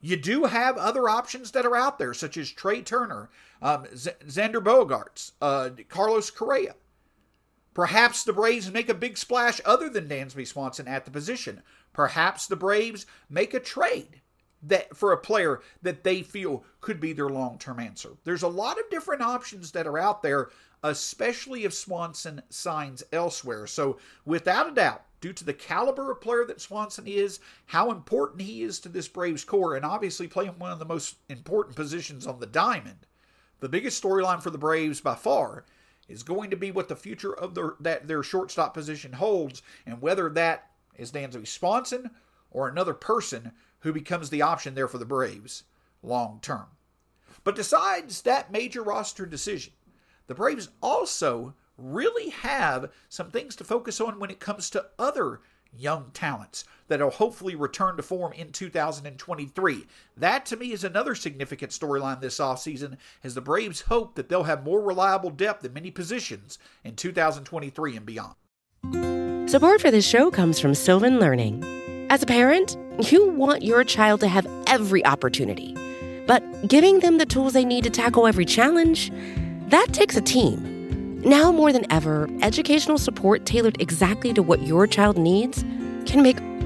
You 0.00 0.16
do 0.16 0.44
have 0.44 0.76
other 0.76 1.08
options 1.08 1.50
that 1.52 1.66
are 1.66 1.74
out 1.74 1.98
there, 1.98 2.14
such 2.14 2.36
as 2.36 2.50
Trea 2.50 2.82
Turner, 2.82 3.30
um, 3.60 3.86
Z- 3.96 4.10
Xander 4.26 4.62
Bogaerts, 4.62 5.32
uh, 5.42 5.70
Carlos 5.88 6.30
Correa. 6.30 6.74
Perhaps 7.78 8.24
the 8.24 8.32
Braves 8.32 8.72
make 8.72 8.88
a 8.88 8.92
big 8.92 9.16
splash 9.16 9.60
other 9.64 9.88
than 9.88 10.08
Dansby 10.08 10.48
Swanson 10.48 10.88
at 10.88 11.04
the 11.04 11.12
position. 11.12 11.62
Perhaps 11.92 12.48
the 12.48 12.56
Braves 12.56 13.06
make 13.30 13.54
a 13.54 13.60
trade 13.60 14.20
that 14.64 14.96
for 14.96 15.12
a 15.12 15.16
player 15.16 15.60
that 15.80 16.02
they 16.02 16.22
feel 16.22 16.64
could 16.80 16.98
be 16.98 17.12
their 17.12 17.28
long-term 17.28 17.78
answer. 17.78 18.16
There's 18.24 18.42
a 18.42 18.48
lot 18.48 18.80
of 18.80 18.90
different 18.90 19.22
options 19.22 19.70
that 19.70 19.86
are 19.86 19.96
out 19.96 20.24
there, 20.24 20.48
especially 20.82 21.62
if 21.62 21.72
Swanson 21.72 22.42
signs 22.50 23.04
elsewhere. 23.12 23.68
So, 23.68 23.98
without 24.24 24.68
a 24.68 24.74
doubt, 24.74 25.04
due 25.20 25.32
to 25.34 25.44
the 25.44 25.54
caliber 25.54 26.10
of 26.10 26.20
player 26.20 26.44
that 26.46 26.60
Swanson 26.60 27.06
is, 27.06 27.38
how 27.66 27.92
important 27.92 28.42
he 28.42 28.64
is 28.64 28.80
to 28.80 28.88
this 28.88 29.06
Braves 29.06 29.44
core, 29.44 29.76
and 29.76 29.84
obviously 29.84 30.26
playing 30.26 30.58
one 30.58 30.72
of 30.72 30.80
the 30.80 30.84
most 30.84 31.14
important 31.28 31.76
positions 31.76 32.26
on 32.26 32.40
the 32.40 32.46
diamond, 32.46 33.06
the 33.60 33.68
biggest 33.68 34.02
storyline 34.02 34.42
for 34.42 34.50
the 34.50 34.58
Braves 34.58 35.00
by 35.00 35.14
far 35.14 35.64
is 36.08 36.22
going 36.22 36.50
to 36.50 36.56
be 36.56 36.70
what 36.70 36.88
the 36.88 36.96
future 36.96 37.32
of 37.32 37.54
their 37.54 37.74
that 37.80 38.08
their 38.08 38.22
shortstop 38.22 38.74
position 38.74 39.12
holds, 39.12 39.62
and 39.86 40.00
whether 40.00 40.28
that 40.30 40.70
is 40.96 41.12
Dansby 41.12 41.46
Swanson 41.46 42.10
or 42.50 42.68
another 42.68 42.94
person 42.94 43.52
who 43.80 43.92
becomes 43.92 44.30
the 44.30 44.42
option 44.42 44.74
there 44.74 44.88
for 44.88 44.98
the 44.98 45.04
Braves 45.04 45.64
long 46.02 46.38
term. 46.40 46.66
But 47.44 47.56
besides 47.56 48.22
that 48.22 48.50
major 48.50 48.82
roster 48.82 49.26
decision, 49.26 49.72
the 50.26 50.34
Braves 50.34 50.68
also 50.82 51.54
really 51.76 52.30
have 52.30 52.90
some 53.08 53.30
things 53.30 53.54
to 53.56 53.64
focus 53.64 54.00
on 54.00 54.18
when 54.18 54.30
it 54.30 54.40
comes 54.40 54.68
to 54.70 54.86
other 54.98 55.40
young 55.72 56.10
talents 56.12 56.64
that'll 56.88 57.10
hopefully 57.10 57.54
return 57.54 57.96
to 57.96 58.02
form 58.02 58.32
in 58.32 58.52
2023. 58.52 59.86
That 60.16 60.46
to 60.46 60.56
me 60.56 60.72
is 60.72 60.84
another 60.84 61.14
significant 61.14 61.72
storyline 61.72 62.20
this 62.20 62.38
offseason 62.38 62.96
as 63.22 63.34
the 63.34 63.40
Braves 63.40 63.82
hope 63.82 64.14
that 64.16 64.28
they'll 64.28 64.44
have 64.44 64.64
more 64.64 64.80
reliable 64.80 65.30
depth 65.30 65.64
in 65.64 65.72
many 65.72 65.90
positions 65.90 66.58
in 66.84 66.96
2023 66.96 67.96
and 67.96 68.06
beyond. 68.06 68.34
Support 69.48 69.80
for 69.80 69.90
this 69.90 70.06
show 70.06 70.30
comes 70.30 70.58
from 70.60 70.74
Sylvan 70.74 71.18
Learning. 71.18 71.64
As 72.10 72.22
a 72.22 72.26
parent, 72.26 72.76
you 73.10 73.30
want 73.30 73.62
your 73.62 73.84
child 73.84 74.20
to 74.20 74.28
have 74.28 74.46
every 74.66 75.04
opportunity, 75.04 75.74
but 76.26 76.42
giving 76.68 77.00
them 77.00 77.18
the 77.18 77.26
tools 77.26 77.52
they 77.52 77.64
need 77.64 77.84
to 77.84 77.90
tackle 77.90 78.26
every 78.26 78.44
challenge, 78.44 79.10
that 79.68 79.88
takes 79.92 80.16
a 80.16 80.20
team. 80.20 81.20
Now 81.22 81.50
more 81.50 81.72
than 81.72 81.90
ever, 81.90 82.28
educational 82.42 82.98
support 82.98 83.44
tailored 83.44 83.80
exactly 83.80 84.32
to 84.34 84.42
what 84.42 84.62
your 84.62 84.86
child 84.86 85.18
needs 85.18 85.64
can 86.06 86.22
make 86.22 86.38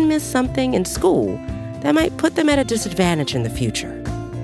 miss 0.00 0.22
something 0.22 0.74
in 0.74 0.84
school 0.84 1.36
that 1.82 1.94
might 1.94 2.16
put 2.16 2.36
them 2.36 2.48
at 2.48 2.58
a 2.58 2.64
disadvantage 2.64 3.34
in 3.34 3.42
the 3.42 3.50
future. 3.50 3.90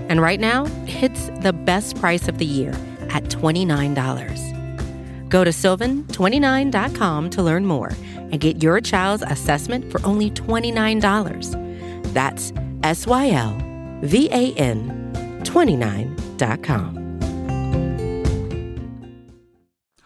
And 0.09 0.21
right 0.21 0.41
now, 0.41 0.67
it's 0.87 1.31
the 1.41 1.53
best 1.53 1.97
price 1.97 2.29
of 2.29 2.39
the 2.39 2.45
year 2.45 2.73
at 3.11 3.25
$29. 3.25 5.29
Go 5.29 5.45
to 5.45 5.51
sylvan29.com 5.51 7.31
to 7.31 7.43
learn 7.43 7.67
more 7.67 7.93
and 8.17 8.41
get 8.41 8.63
your 8.63 8.81
child's 8.81 9.23
assessment 9.23 9.91
for 9.91 10.05
only 10.05 10.31
$29. 10.31 12.13
That's 12.13 12.53
S 12.83 13.07
Y 13.07 13.31
L 13.31 13.57
V 14.03 14.29
A 14.31 14.53
N 14.55 15.13
29.com. 15.45 16.97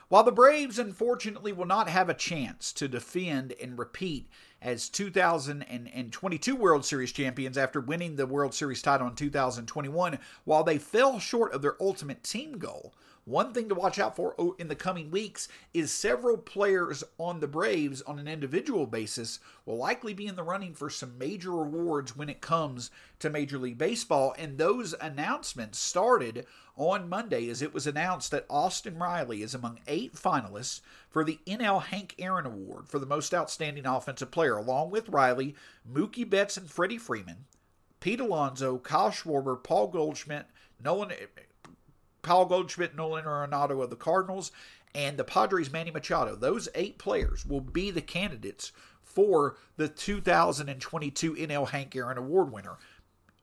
While 0.09 0.25
the 0.25 0.33
Braves 0.33 0.79
unfortunately 0.79 1.53
will 1.53 1.65
not 1.65 1.89
have 1.89 2.11
a 2.11 2.15
chance 2.15 2.73
to 2.75 2.87
defend 2.87 3.55
and 3.63 3.79
repeat 3.79 4.29
as 4.63 4.89
2022 4.89 6.55
World 6.55 6.85
Series 6.85 7.13
champions 7.13 7.59
after 7.59 7.81
winning 7.81 8.17
the 8.17 8.27
World 8.27 8.55
Series 8.55 8.81
title 8.81 9.09
in 9.09 9.15
2021, 9.15 10.19
while 10.45 10.63
they 10.63 10.79
fell 10.79 11.19
short 11.19 11.53
of 11.53 11.63
their 11.63 11.77
ultimate 11.81 12.23
team 12.23 12.59
goal, 12.59 12.95
One 13.25 13.53
thing 13.53 13.69
to 13.69 13.77
watch 13.77 14.01
out 14.01 14.17
for 14.17 14.35
oh, 14.37 14.57
in 14.59 14.67
the 14.67 14.75
coming 14.75 15.13
weeks 15.13 15.47
is 15.73 15.93
several 15.93 16.37
players 16.37 17.05
on 17.19 17.39
the 17.39 17.47
Braves 17.47 18.03
on 18.03 18.19
an 18.19 18.27
individual 18.27 18.85
basis 18.85 19.39
will 19.65 19.77
likely 19.77 20.13
be 20.13 20.27
in 20.27 20.35
the 20.35 20.43
running 20.43 20.75
for 20.75 20.91
some 20.91 21.17
major 21.19 21.53
awards 21.53 22.17
when 22.17 22.29
it 22.29 22.41
comes 22.41 22.91
to 23.21 23.31
Major 23.31 23.59
League 23.59 23.79
Baseball. 23.79 24.35
And 24.37 24.59
those 24.59 24.93
announcements 25.01 25.79
started 25.79 26.47
on 26.77 27.09
Monday 27.09 27.49
as 27.49 27.63
it 27.63 27.73
was 27.73 27.87
announced 27.87 28.33
that 28.33 28.47
Austin 28.51 28.99
Riley 28.99 29.43
is 29.43 29.55
among 29.55 29.79
eight 29.87 30.15
finalists 30.15 30.81
for 31.09 31.23
the 31.23 31.39
NL 31.47 31.81
Hank 31.81 32.17
Aaron 32.19 32.47
Award 32.47 32.89
for 32.89 32.99
the 32.99 33.07
most 33.07 33.33
outstanding 33.33 33.87
offensive 33.87 34.33
player, 34.33 34.57
along 34.57 34.91
with 34.91 35.09
Riley, 35.09 35.55
Mookie 35.89 36.29
Betts, 36.29 36.57
and 36.57 36.69
Freddie 36.69 36.99
Freeman. 36.99 37.45
Pete 38.01 38.19
Alonso, 38.19 38.79
Kyle 38.79 39.13
Schwarber, 39.13 39.63
Paul 39.63 39.87
Goldschmidt, 39.87 40.47
Nolan, 40.83 41.13
Paul 42.23 42.47
Goldschmidt, 42.47 42.95
Nolan 42.95 43.25
Arenado 43.25 43.83
of 43.83 43.91
the 43.91 43.97
Cardinals, 43.97 44.53
and 44.95 45.17
the 45.17 45.25
Padres' 45.25 45.73
Manny 45.73 45.91
Machado. 45.91 46.37
Those 46.37 46.69
eight 46.75 46.99
players 46.99 47.45
will 47.45 47.61
be 47.61 47.91
the 47.91 48.01
candidates 48.01 48.73
for 49.03 49.57
the 49.77 49.89
2022 49.89 51.35
NL 51.35 51.69
Hank 51.69 51.95
Aaron 51.95 52.19
Award 52.19 52.53
winner. 52.53 52.79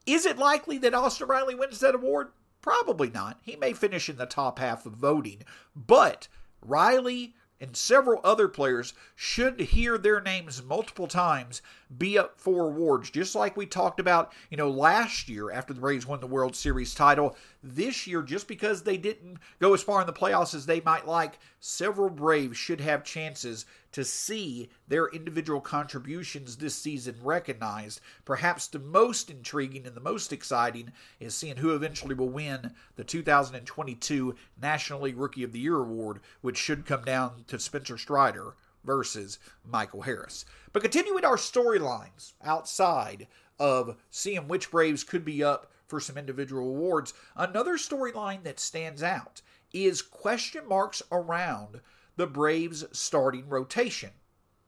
Is 0.06 0.26
it 0.26 0.38
likely 0.38 0.78
that 0.80 0.94
Austin 0.94 1.28
Riley 1.28 1.56
wins 1.56 1.80
that 1.80 1.96
award? 1.96 2.30
Probably 2.62 3.10
not. 3.10 3.40
He 3.42 3.56
may 3.56 3.74
finish 3.74 4.10
in 4.10 4.18
the 4.18 4.26
top 4.26 4.60
half 4.60 4.86
of 4.86 4.94
voting, 4.94 5.44
but 5.76 6.28
Riley, 6.62 7.36
and 7.62 7.76
several 7.76 8.22
other 8.24 8.48
players 8.48 8.94
should 9.16 9.60
hear 9.60 9.98
their 9.98 10.22
names 10.22 10.64
multiple 10.64 11.08
times 11.08 11.62
be 11.98 12.18
up 12.18 12.40
for 12.40 12.68
awards, 12.68 13.10
just 13.10 13.36
like 13.36 13.58
we 13.58 13.66
talked 13.66 14.00
about, 14.00 14.32
you 14.50 14.58
know, 14.58 14.70
last 14.70 15.28
year 15.28 15.52
after 15.52 15.74
the 15.74 15.82
Braves 15.82 16.06
won 16.06 16.20
the 16.20 16.28
World 16.28 16.56
Series 16.56 16.94
title. 16.94 17.36
This 17.64 18.06
year, 18.08 18.22
just 18.22 18.48
because 18.48 18.84
they 18.84 18.98
didn't 18.98 19.38
go 19.60 19.74
as 19.74 19.84
far 19.84 20.00
in 20.02 20.08
the 20.08 20.14
playoffs 20.14 20.54
as 20.54 20.66
they 20.66 20.82
might 20.82 21.08
like, 21.08 21.40
several 21.60 22.10
Braves 22.10 22.58
should 22.58 22.80
have 22.80 23.04
chances 23.04 23.66
to 23.92 24.06
see 24.06 24.70
their 24.88 25.08
individual 25.08 25.62
contributions 25.62 26.58
this 26.58 26.76
season 26.76 27.16
recognized. 27.22 28.02
Perhaps 28.26 28.68
the 28.68 28.80
most 28.80 29.30
intriguing 29.30 29.86
and 29.86 29.96
the 29.96 30.02
most 30.02 30.32
exciting 30.32 30.92
is 31.20 31.36
seeing 31.36 31.58
who 31.58 31.74
eventually 31.74 32.16
will 32.16 32.30
win 32.30 32.74
the 32.96 33.04
2022 33.04 34.36
National 34.62 35.02
League 35.02 35.18
Rookie 35.18 35.44
of 35.44 35.52
the 35.52 35.60
Year 35.60 35.78
award, 35.78 36.20
which 36.42 36.58
should 36.58 36.86
come 36.86 37.04
down 37.04 37.44
to 37.48 37.60
Spencer 37.60 37.98
Strider 37.98 38.56
versus 38.84 39.40
Michael 39.66 40.04
Harris. 40.04 40.46
But 40.72 40.84
continuing 40.84 41.26
our 41.26 41.36
storylines 41.36 42.34
outside 42.44 43.28
of 43.60 43.98
seeing 44.10 44.48
which 44.48 44.72
Braves 44.72 45.04
could 45.04 45.26
be 45.26 45.44
up 45.44 45.72
for 45.86 46.00
some 46.00 46.18
individual 46.18 46.70
awards, 46.70 47.14
another 47.36 47.78
storyline 47.78 48.44
that 48.44 48.60
stands 48.60 49.04
out 49.04 49.42
is 49.74 50.02
question 50.02 50.68
marks 50.68 51.02
around 51.12 51.82
the 52.20 52.28
Braves' 52.28 52.84
starting 52.92 53.48
rotation. 53.48 54.10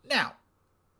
Now, 0.09 0.35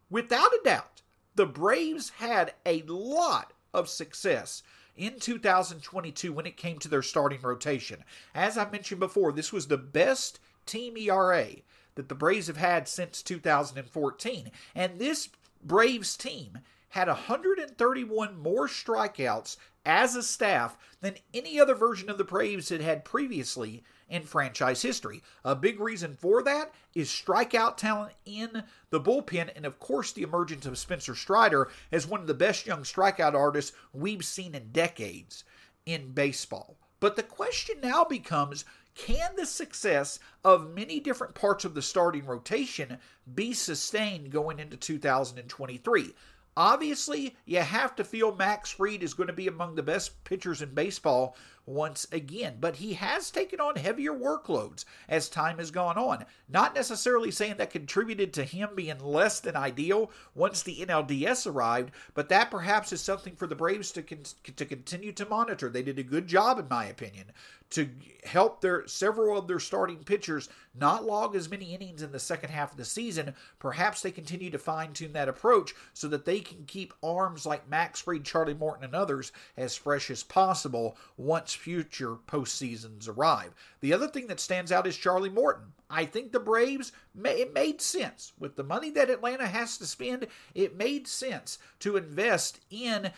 without 0.10 0.52
a 0.52 0.60
doubt, 0.66 1.02
the 1.34 1.46
Braves 1.46 2.10
had 2.18 2.56
a 2.66 2.82
lot 2.82 3.54
of 3.74 3.88
success 3.88 4.62
in 4.98 5.18
2022 5.18 6.34
when 6.34 6.46
it 6.46 6.58
came 6.58 6.78
to 6.80 6.90
their 6.90 7.02
starting 7.02 7.40
rotation. 7.42 8.04
As 8.36 8.58
I 8.58 8.70
mentioned 8.70 9.00
before, 9.00 9.32
this 9.32 9.54
was 9.54 9.68
the 9.68 9.78
best 9.78 10.42
team 10.66 10.98
ERA 10.98 11.48
that 11.96 12.10
the 12.10 12.16
Braves 12.16 12.48
have 12.48 12.58
had 12.58 12.90
since 12.90 13.24
2014. 13.24 14.52
And 14.76 15.00
this 15.00 15.30
Braves 15.64 16.18
team 16.18 16.60
had 16.90 17.08
131 17.08 18.38
more 18.38 18.68
strikeouts 18.68 19.56
as 19.86 20.18
a 20.18 20.24
staff 20.24 20.78
than 21.00 21.16
any 21.34 21.62
other 21.62 21.76
version 21.76 22.10
of 22.10 22.18
the 22.18 22.26
Braves 22.26 22.68
had 22.68 22.82
had 22.82 23.06
previously 23.06 23.86
in 24.12 24.24
franchise 24.24 24.82
history. 24.82 25.24
A 25.44 25.56
big 25.56 25.80
reason 25.80 26.16
for 26.16 26.44
that 26.44 26.72
is 26.94 27.10
strikeout 27.10 27.78
talent 27.78 28.14
in 28.26 28.64
the 28.90 29.00
bullpen, 29.00 29.50
and 29.56 29.66
of 29.66 29.80
course, 29.80 30.12
the 30.12 30.22
emergence 30.22 30.66
of 30.66 30.78
Spencer 30.78 31.16
Strider 31.16 31.70
as 31.92 32.06
one 32.06 32.20
of 32.20 32.28
the 32.28 32.34
best 32.34 32.68
young 32.68 32.84
strikeout 32.84 33.34
artists 33.34 33.76
we've 33.94 34.26
seen 34.26 34.54
in 34.54 34.72
decades 34.72 35.46
in 35.86 36.12
baseball. 36.12 36.78
But 37.00 37.16
the 37.16 37.24
question 37.24 37.78
now 37.82 38.04
becomes 38.04 38.66
can 38.94 39.38
the 39.38 39.46
success 39.46 40.20
of 40.44 40.76
many 40.76 41.00
different 41.00 41.34
parts 41.34 41.64
of 41.64 41.74
the 41.74 41.82
starting 41.82 42.26
rotation 42.26 42.98
be 43.34 43.54
sustained 43.54 44.32
going 44.32 44.60
into 44.60 44.76
2023? 44.76 46.14
Obviously, 46.58 47.38
you 47.46 47.60
have 47.62 47.96
to 47.96 48.04
feel 48.04 48.36
Max 48.36 48.72
Fried 48.72 49.04
is 49.04 49.14
going 49.14 49.28
to 49.28 49.34
be 49.34 49.48
among 49.48 49.76
the 49.76 49.84
best 49.84 50.22
pitchers 50.26 50.62
in 50.62 50.74
baseball 50.74 51.38
once 51.72 52.06
again, 52.12 52.58
but 52.60 52.76
he 52.76 52.94
has 52.94 53.32
taken 53.32 53.60
on 53.60 53.76
heavier 53.76 54.14
workloads 54.14 54.86
as 55.08 55.30
time 55.30 55.58
has 55.58 55.72
gone 55.72 55.98
on. 55.98 56.26
Not 56.50 56.76
necessarily 56.76 57.32
saying 57.32 57.56
that 57.58 57.72
contributed 57.72 58.34
to 58.34 58.44
him 58.44 58.70
being 58.76 59.00
less 59.00 59.40
than 59.40 59.56
ideal 59.56 60.12
once 60.36 60.62
the 60.62 60.86
NLDS 60.86 61.48
arrived, 61.48 61.92
but 62.14 62.30
that 62.30 62.52
perhaps 62.52 62.92
is 62.92 63.02
something 63.02 63.36
for 63.36 63.48
the 63.48 63.56
Braves 63.56 63.92
to 63.94 64.04
con- 64.04 64.20
to 64.56 64.66
continue 64.66 65.12
to 65.14 65.26
monitor. 65.26 65.70
They 65.70 65.84
did 65.84 66.00
a 66.00 66.04
good 66.04 66.28
job, 66.28 66.60
in 66.60 66.68
my 66.70 66.86
opinion, 66.86 67.32
to 67.72 67.90
help 68.24 68.62
their 68.62 68.86
several 68.88 69.38
of 69.38 69.48
their 69.48 69.60
starting 69.60 70.04
pitchers 70.04 70.50
not 70.76 71.04
log 71.04 71.36
as 71.36 71.50
many 71.50 71.74
innings 71.74 72.02
in 72.02 72.12
the 72.12 72.20
second 72.20 72.50
half 72.50 72.72
of 72.72 72.78
the 72.78 72.86
season. 72.86 73.34
Perhaps 73.60 74.02
they 74.02 74.12
continue 74.12 74.50
to 74.50 74.60
fine 74.60 74.94
tune 74.94 75.14
that 75.14 75.28
approach 75.28 75.74
so 75.94 76.08
that 76.08 76.26
they 76.26 76.40
can 76.40 76.66
keep 76.66 76.94
arms 77.02 77.46
like 77.46 77.70
Max 77.70 78.00
Fried, 78.02 78.24
Charlie 78.24 78.54
Morton, 78.54 78.84
and 78.84 78.96
others 78.96 79.32
as 79.58 79.76
fresh 79.76 80.10
as 80.12 80.24
possible 80.24 80.96
once 81.18 81.54
future 81.54 82.16
postseasons 82.28 83.10
arrive. 83.10 83.54
The 83.82 83.94
other 83.94 84.08
thing 84.08 84.28
that 84.28 84.40
stands 84.40 84.72
out 84.72 84.88
is 84.88 84.96
Charlie 84.96 85.30
Morton. 85.30 85.74
I 85.90 86.06
think 86.06 86.32
the 86.32 86.40
Braves, 86.40 86.92
it 87.26 87.54
made 87.54 87.82
sense. 87.82 88.32
With 88.40 88.56
the 88.56 88.64
money 88.64 88.92
that 88.92 89.10
Atlanta 89.10 89.48
has 89.48 89.78
to 89.80 89.86
spend, 89.86 90.28
it 90.54 90.78
made 90.78 91.08
sense 91.08 91.58
to 91.80 91.98
invest 91.98 92.62
in 92.70 93.12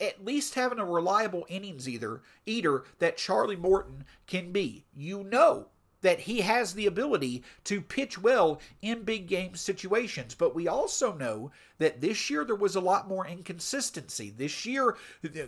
at 0.00 0.24
least 0.24 0.54
having 0.54 0.78
a 0.78 0.84
reliable 0.84 1.46
innings 1.48 1.88
either, 1.88 2.22
eater 2.46 2.84
that 2.98 3.18
Charlie 3.18 3.56
Morton 3.56 4.04
can 4.26 4.52
be. 4.52 4.84
You 4.94 5.22
know 5.22 5.68
that 6.06 6.20
he 6.20 6.42
has 6.42 6.74
the 6.74 6.86
ability 6.86 7.42
to 7.64 7.80
pitch 7.80 8.16
well 8.16 8.60
in 8.80 9.02
big 9.02 9.26
game 9.26 9.56
situations. 9.56 10.36
But 10.36 10.54
we 10.54 10.68
also 10.68 11.12
know 11.12 11.50
that 11.78 12.00
this 12.00 12.30
year 12.30 12.44
there 12.44 12.54
was 12.54 12.76
a 12.76 12.80
lot 12.80 13.08
more 13.08 13.26
inconsistency. 13.26 14.30
This 14.30 14.64
year, 14.64 14.96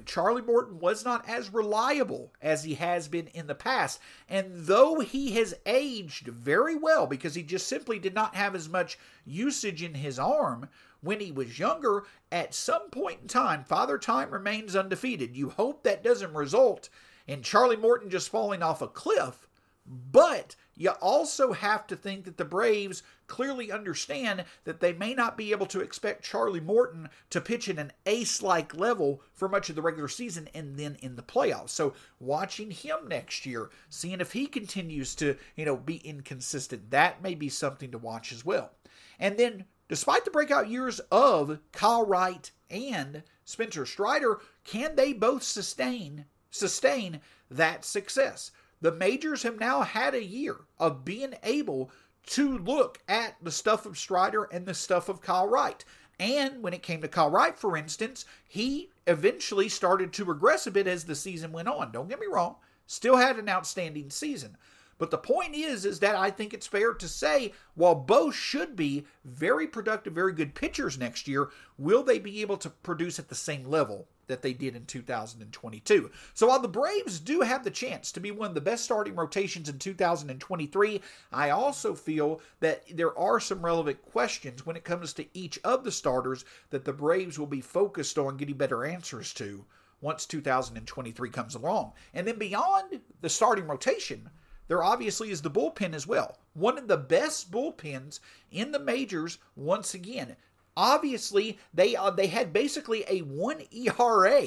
Charlie 0.05 0.42
Morton 0.42 0.81
was 0.81 1.05
not 1.05 1.29
as 1.29 1.55
reliable 1.55 2.33
as 2.42 2.64
he 2.64 2.75
has 2.75 3.07
been 3.07 3.29
in 3.29 3.47
the 3.47 3.55
past. 3.55 4.01
And 4.29 4.51
though 4.53 4.99
he 4.99 5.31
has 5.35 5.55
aged 5.64 6.27
very 6.27 6.75
well 6.75 7.07
because 7.07 7.37
he 7.37 7.44
just 7.44 7.68
simply 7.68 8.01
did 8.01 8.14
not 8.14 8.35
have 8.35 8.57
as 8.57 8.68
much 8.68 8.99
usage 9.25 9.81
in 9.81 9.94
his 9.94 10.18
arm, 10.18 10.68
when 11.01 11.21
he 11.21 11.31
was 11.31 11.61
younger, 11.61 12.03
at 12.33 12.53
some 12.53 12.90
point 12.90 13.21
in 13.23 13.29
time, 13.29 13.62
Father 13.62 13.97
Time 13.97 14.33
remains 14.33 14.75
undefeated. 14.75 15.37
You 15.37 15.51
hope 15.51 15.85
that 15.85 16.03
doesn't 16.03 16.35
result 16.35 16.88
in 17.29 17.42
Charlie 17.42 17.77
Morton 17.77 18.11
just 18.11 18.29
falling 18.29 18.61
off 18.61 18.83
a 18.83 18.88
cliff 18.88 19.47
but 19.88 20.55
you 20.77 20.90
also 20.90 21.53
have 21.53 21.87
to 21.87 21.96
think 21.96 22.24
that 22.24 22.37
the 22.37 22.44
Braves 22.44 23.03
clearly 23.27 23.72
understand 23.72 24.44
that 24.64 24.81
they 24.81 24.92
may 24.92 25.14
not 25.14 25.37
be 25.37 25.51
able 25.51 25.66
to 25.66 25.81
expect 25.81 26.24
Charlie 26.24 26.61
Morton 26.61 27.09
to 27.31 27.40
pitch 27.40 27.68
in 27.68 27.79
an 27.79 27.92
ace 28.07 28.42
like 28.42 28.74
level 28.74 29.22
for 29.33 29.48
much 29.48 29.68
of 29.70 29.77
the 29.77 29.83
regular 29.83 30.09
season 30.09 30.48
and 30.55 30.79
then 30.79 30.96
in 31.01 31.16
the 31.16 31.22
playoffs. 31.22 31.70
So 31.70 31.94
watching 32.20 32.70
him 32.70 33.09
next 33.09 33.46
year, 33.46 33.70
seeing 33.88 34.20
if 34.20 34.33
he 34.33 34.46
continues 34.46 35.14
to, 35.16 35.37
you 35.57 35.64
know, 35.64 35.77
be 35.77 35.96
inconsistent, 35.96 36.90
that 36.90 37.22
may 37.22 37.35
be 37.35 37.48
something 37.48 37.90
to 37.90 37.98
watch 37.98 38.31
as 38.31 38.44
well. 38.44 38.72
And 39.18 39.37
then 39.37 39.64
despite 39.88 40.24
the 40.24 40.31
breakout 40.31 40.68
years 40.68 41.01
of 41.11 41.59
Kyle 41.72 42.07
Wright 42.07 42.51
and 42.70 43.22
Spencer 43.44 43.87
Strider, 43.87 44.38
can 44.64 44.96
they 44.96 45.12
both 45.12 45.42
sustain 45.42 46.27
sustain 46.51 47.20
that 47.51 47.85
success? 47.85 48.51
The 48.81 48.93
majors 48.93 49.43
have 49.43 49.59
now 49.59 49.83
had 49.83 50.14
a 50.14 50.25
year 50.25 50.57
of 50.79 51.05
being 51.05 51.35
able 51.43 51.91
to 52.27 52.59
look 52.59 53.01
at 53.09 53.37
the 53.43 53.51
stuff 53.51 53.87
of 53.87 53.99
Strider 53.99 54.45
and 54.45 54.67
the 54.67 54.75
stuff 54.75 55.09
of 55.09 55.21
Kyle 55.21 55.49
Wright. 55.49 55.85
And 56.21 56.62
when 56.62 56.75
it 56.75 56.83
came 56.83 57.01
to 57.01 57.09
Kyle 57.09 57.31
Wright, 57.31 57.59
for 57.59 57.77
instance, 57.77 58.25
he 58.47 58.91
eventually 59.07 59.69
started 59.69 60.12
to 60.12 60.25
regress 60.25 60.67
a 60.67 60.71
bit 60.71 60.87
as 60.87 61.05
the 61.05 61.14
season 61.14 61.53
went 61.53 61.69
on. 61.69 61.93
Don't 61.93 62.09
get 62.09 62.21
me 62.21 62.27
wrong, 62.27 62.57
still 62.87 63.17
had 63.17 63.38
an 63.38 63.49
outstanding 63.49 64.11
season. 64.11 64.57
But 64.99 65.12
the 65.12 65.19
point 65.19 65.55
is, 65.55 65.85
is 65.85 66.01
that 66.01 66.17
I 66.17 66.31
think 66.31 66.53
it's 66.53 66.67
fair 66.67 66.93
to 66.93 67.09
say, 67.09 67.53
while 67.75 67.95
both 67.95 68.35
should 68.35 68.75
be 68.75 69.07
very 69.25 69.69
productive, 69.69 70.12
very 70.12 70.33
good 70.33 70.57
pitchers 70.57 70.99
next 70.99 71.29
year, 71.29 71.51
will 71.79 72.03
they 72.03 72.19
be 72.19 72.41
able 72.43 72.57
to 72.59 72.71
produce 72.71 73.21
at 73.21 73.29
the 73.29 73.37
same 73.37 73.64
level 73.64 74.09
that 74.29 74.43
they 74.43 74.53
did 74.53 74.77
in 74.77 74.87
2022. 74.87 76.11
So 76.35 76.47
while 76.47 76.61
the 76.61 76.69
Braves 76.69 77.19
do 77.19 77.41
have 77.41 77.64
the 77.64 77.71
chance 77.71 78.12
to 78.12 78.21
be 78.21 78.31
one 78.31 78.51
of 78.51 78.55
the 78.55 78.61
best 78.61 78.85
starting 78.85 79.17
rotations 79.17 79.69
in 79.69 79.79
2023, 79.79 81.01
I 81.33 81.51
also 81.51 81.95
feel 81.95 82.41
that 82.61 82.85
there 82.97 83.19
are 83.19 83.41
some 83.41 83.64
relevant 83.64 84.01
questions 84.03 84.64
when 84.64 84.77
it 84.77 84.85
comes 84.85 85.12
to 85.14 85.27
each 85.37 85.59
of 85.64 85.83
the 85.83 85.93
starters 85.93 86.45
that 86.71 86.85
the 86.85 86.93
Braves 86.93 87.38
will 87.38 87.47
be 87.47 87.61
focused 87.61 88.17
on 88.17 88.37
getting 88.37 88.57
better 88.57 88.85
answers 88.85 89.35
to 89.35 89.64
once 90.01 90.27
2023 90.27 91.31
comes 91.31 91.55
along. 91.55 91.93
And 92.14 92.27
then 92.27 92.38
beyond 92.38 93.01
the 93.21 93.29
starting 93.29 93.67
rotation, 93.67 94.31
there 94.69 94.85
obviously 94.85 95.31
is 95.31 95.43
the 95.43 95.51
bullpen 95.51 95.95
as 95.95 96.07
well. 96.07 96.38
One 96.53 96.79
of 96.79 96.88
the 96.88 96.97
best 96.99 97.51
bullpens 97.51 98.21
in 98.51 98.71
the 98.71 98.79
majors 98.79 99.38
once 99.57 99.95
again. 99.95 100.37
Obviously, 100.79 101.59
they 101.75 101.97
uh, 101.97 102.09
they 102.09 102.29
had 102.29 102.53
basically 102.53 103.05
a 103.09 103.23
1 103.23 103.62
ERA 103.73 104.47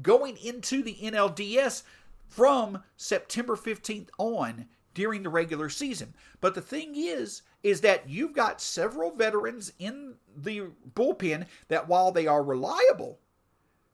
going 0.00 0.38
into 0.38 0.82
the 0.82 0.94
NLDS 0.94 1.82
from 2.26 2.82
September 2.96 3.56
15th 3.56 4.08
on 4.16 4.64
during 4.94 5.22
the 5.22 5.28
regular 5.28 5.68
season. 5.68 6.14
But 6.40 6.54
the 6.54 6.62
thing 6.62 6.94
is 6.96 7.42
is 7.62 7.82
that 7.82 8.08
you've 8.08 8.32
got 8.32 8.62
several 8.62 9.10
veterans 9.10 9.70
in 9.78 10.14
the 10.34 10.62
bullpen 10.94 11.44
that 11.68 11.86
while 11.86 12.10
they 12.10 12.26
are 12.26 12.42
reliable, 12.42 13.18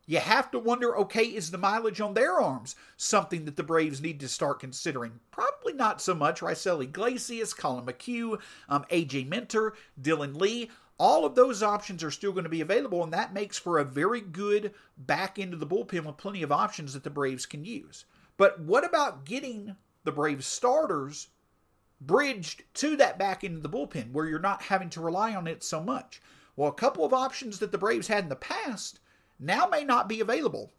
you 0.06 0.20
have 0.20 0.52
to 0.52 0.60
wonder 0.60 0.96
okay, 0.96 1.24
is 1.24 1.50
the 1.50 1.58
mileage 1.58 2.00
on 2.00 2.14
their 2.14 2.40
arms 2.40 2.76
something 2.96 3.44
that 3.44 3.56
the 3.56 3.64
Braves 3.64 4.00
need 4.00 4.20
to 4.20 4.28
start 4.28 4.60
considering? 4.60 5.18
Probably 5.32 5.72
not 5.72 6.00
so 6.00 6.14
much. 6.14 6.42
Raisel 6.42 6.84
Iglesias, 6.84 7.52
Collin 7.52 7.86
McHugh, 7.86 8.40
um, 8.68 8.84
AJ 8.92 9.28
Minter, 9.28 9.74
Dylan 10.00 10.40
Lee. 10.40 10.70
All 10.98 11.26
of 11.26 11.34
those 11.34 11.62
options 11.62 12.02
are 12.02 12.10
still 12.10 12.32
going 12.32 12.44
to 12.44 12.50
be 12.50 12.62
available, 12.62 13.02
and 13.02 13.12
that 13.12 13.34
makes 13.34 13.58
for 13.58 13.78
a 13.78 13.84
very 13.84 14.20
good 14.20 14.72
back 14.96 15.38
end 15.38 15.52
of 15.52 15.60
the 15.60 15.66
bullpen 15.66 16.04
with 16.04 16.16
plenty 16.16 16.42
of 16.42 16.50
options 16.50 16.94
that 16.94 17.04
the 17.04 17.10
Braves 17.10 17.44
can 17.44 17.66
use. 17.66 18.06
But 18.38 18.60
what 18.60 18.84
about 18.84 19.24
getting 19.26 19.76
the 20.04 20.12
Braves 20.12 20.46
starters 20.46 21.28
bridged 22.00 22.62
to 22.74 22.96
that 22.96 23.18
back 23.18 23.44
end 23.44 23.56
of 23.56 23.62
the 23.62 23.68
bullpen 23.68 24.12
where 24.12 24.26
you're 24.26 24.38
not 24.38 24.62
having 24.62 24.88
to 24.90 25.00
rely 25.02 25.34
on 25.34 25.46
it 25.46 25.62
so 25.62 25.82
much? 25.82 26.22
Well, 26.56 26.70
a 26.70 26.74
couple 26.74 27.04
of 27.04 27.12
options 27.12 27.58
that 27.58 27.72
the 27.72 27.78
Braves 27.78 28.08
had 28.08 28.24
in 28.24 28.30
the 28.30 28.36
past 28.36 29.00
now 29.38 29.66
may 29.66 29.84
not 29.84 30.08
be 30.08 30.20
available. 30.20 30.72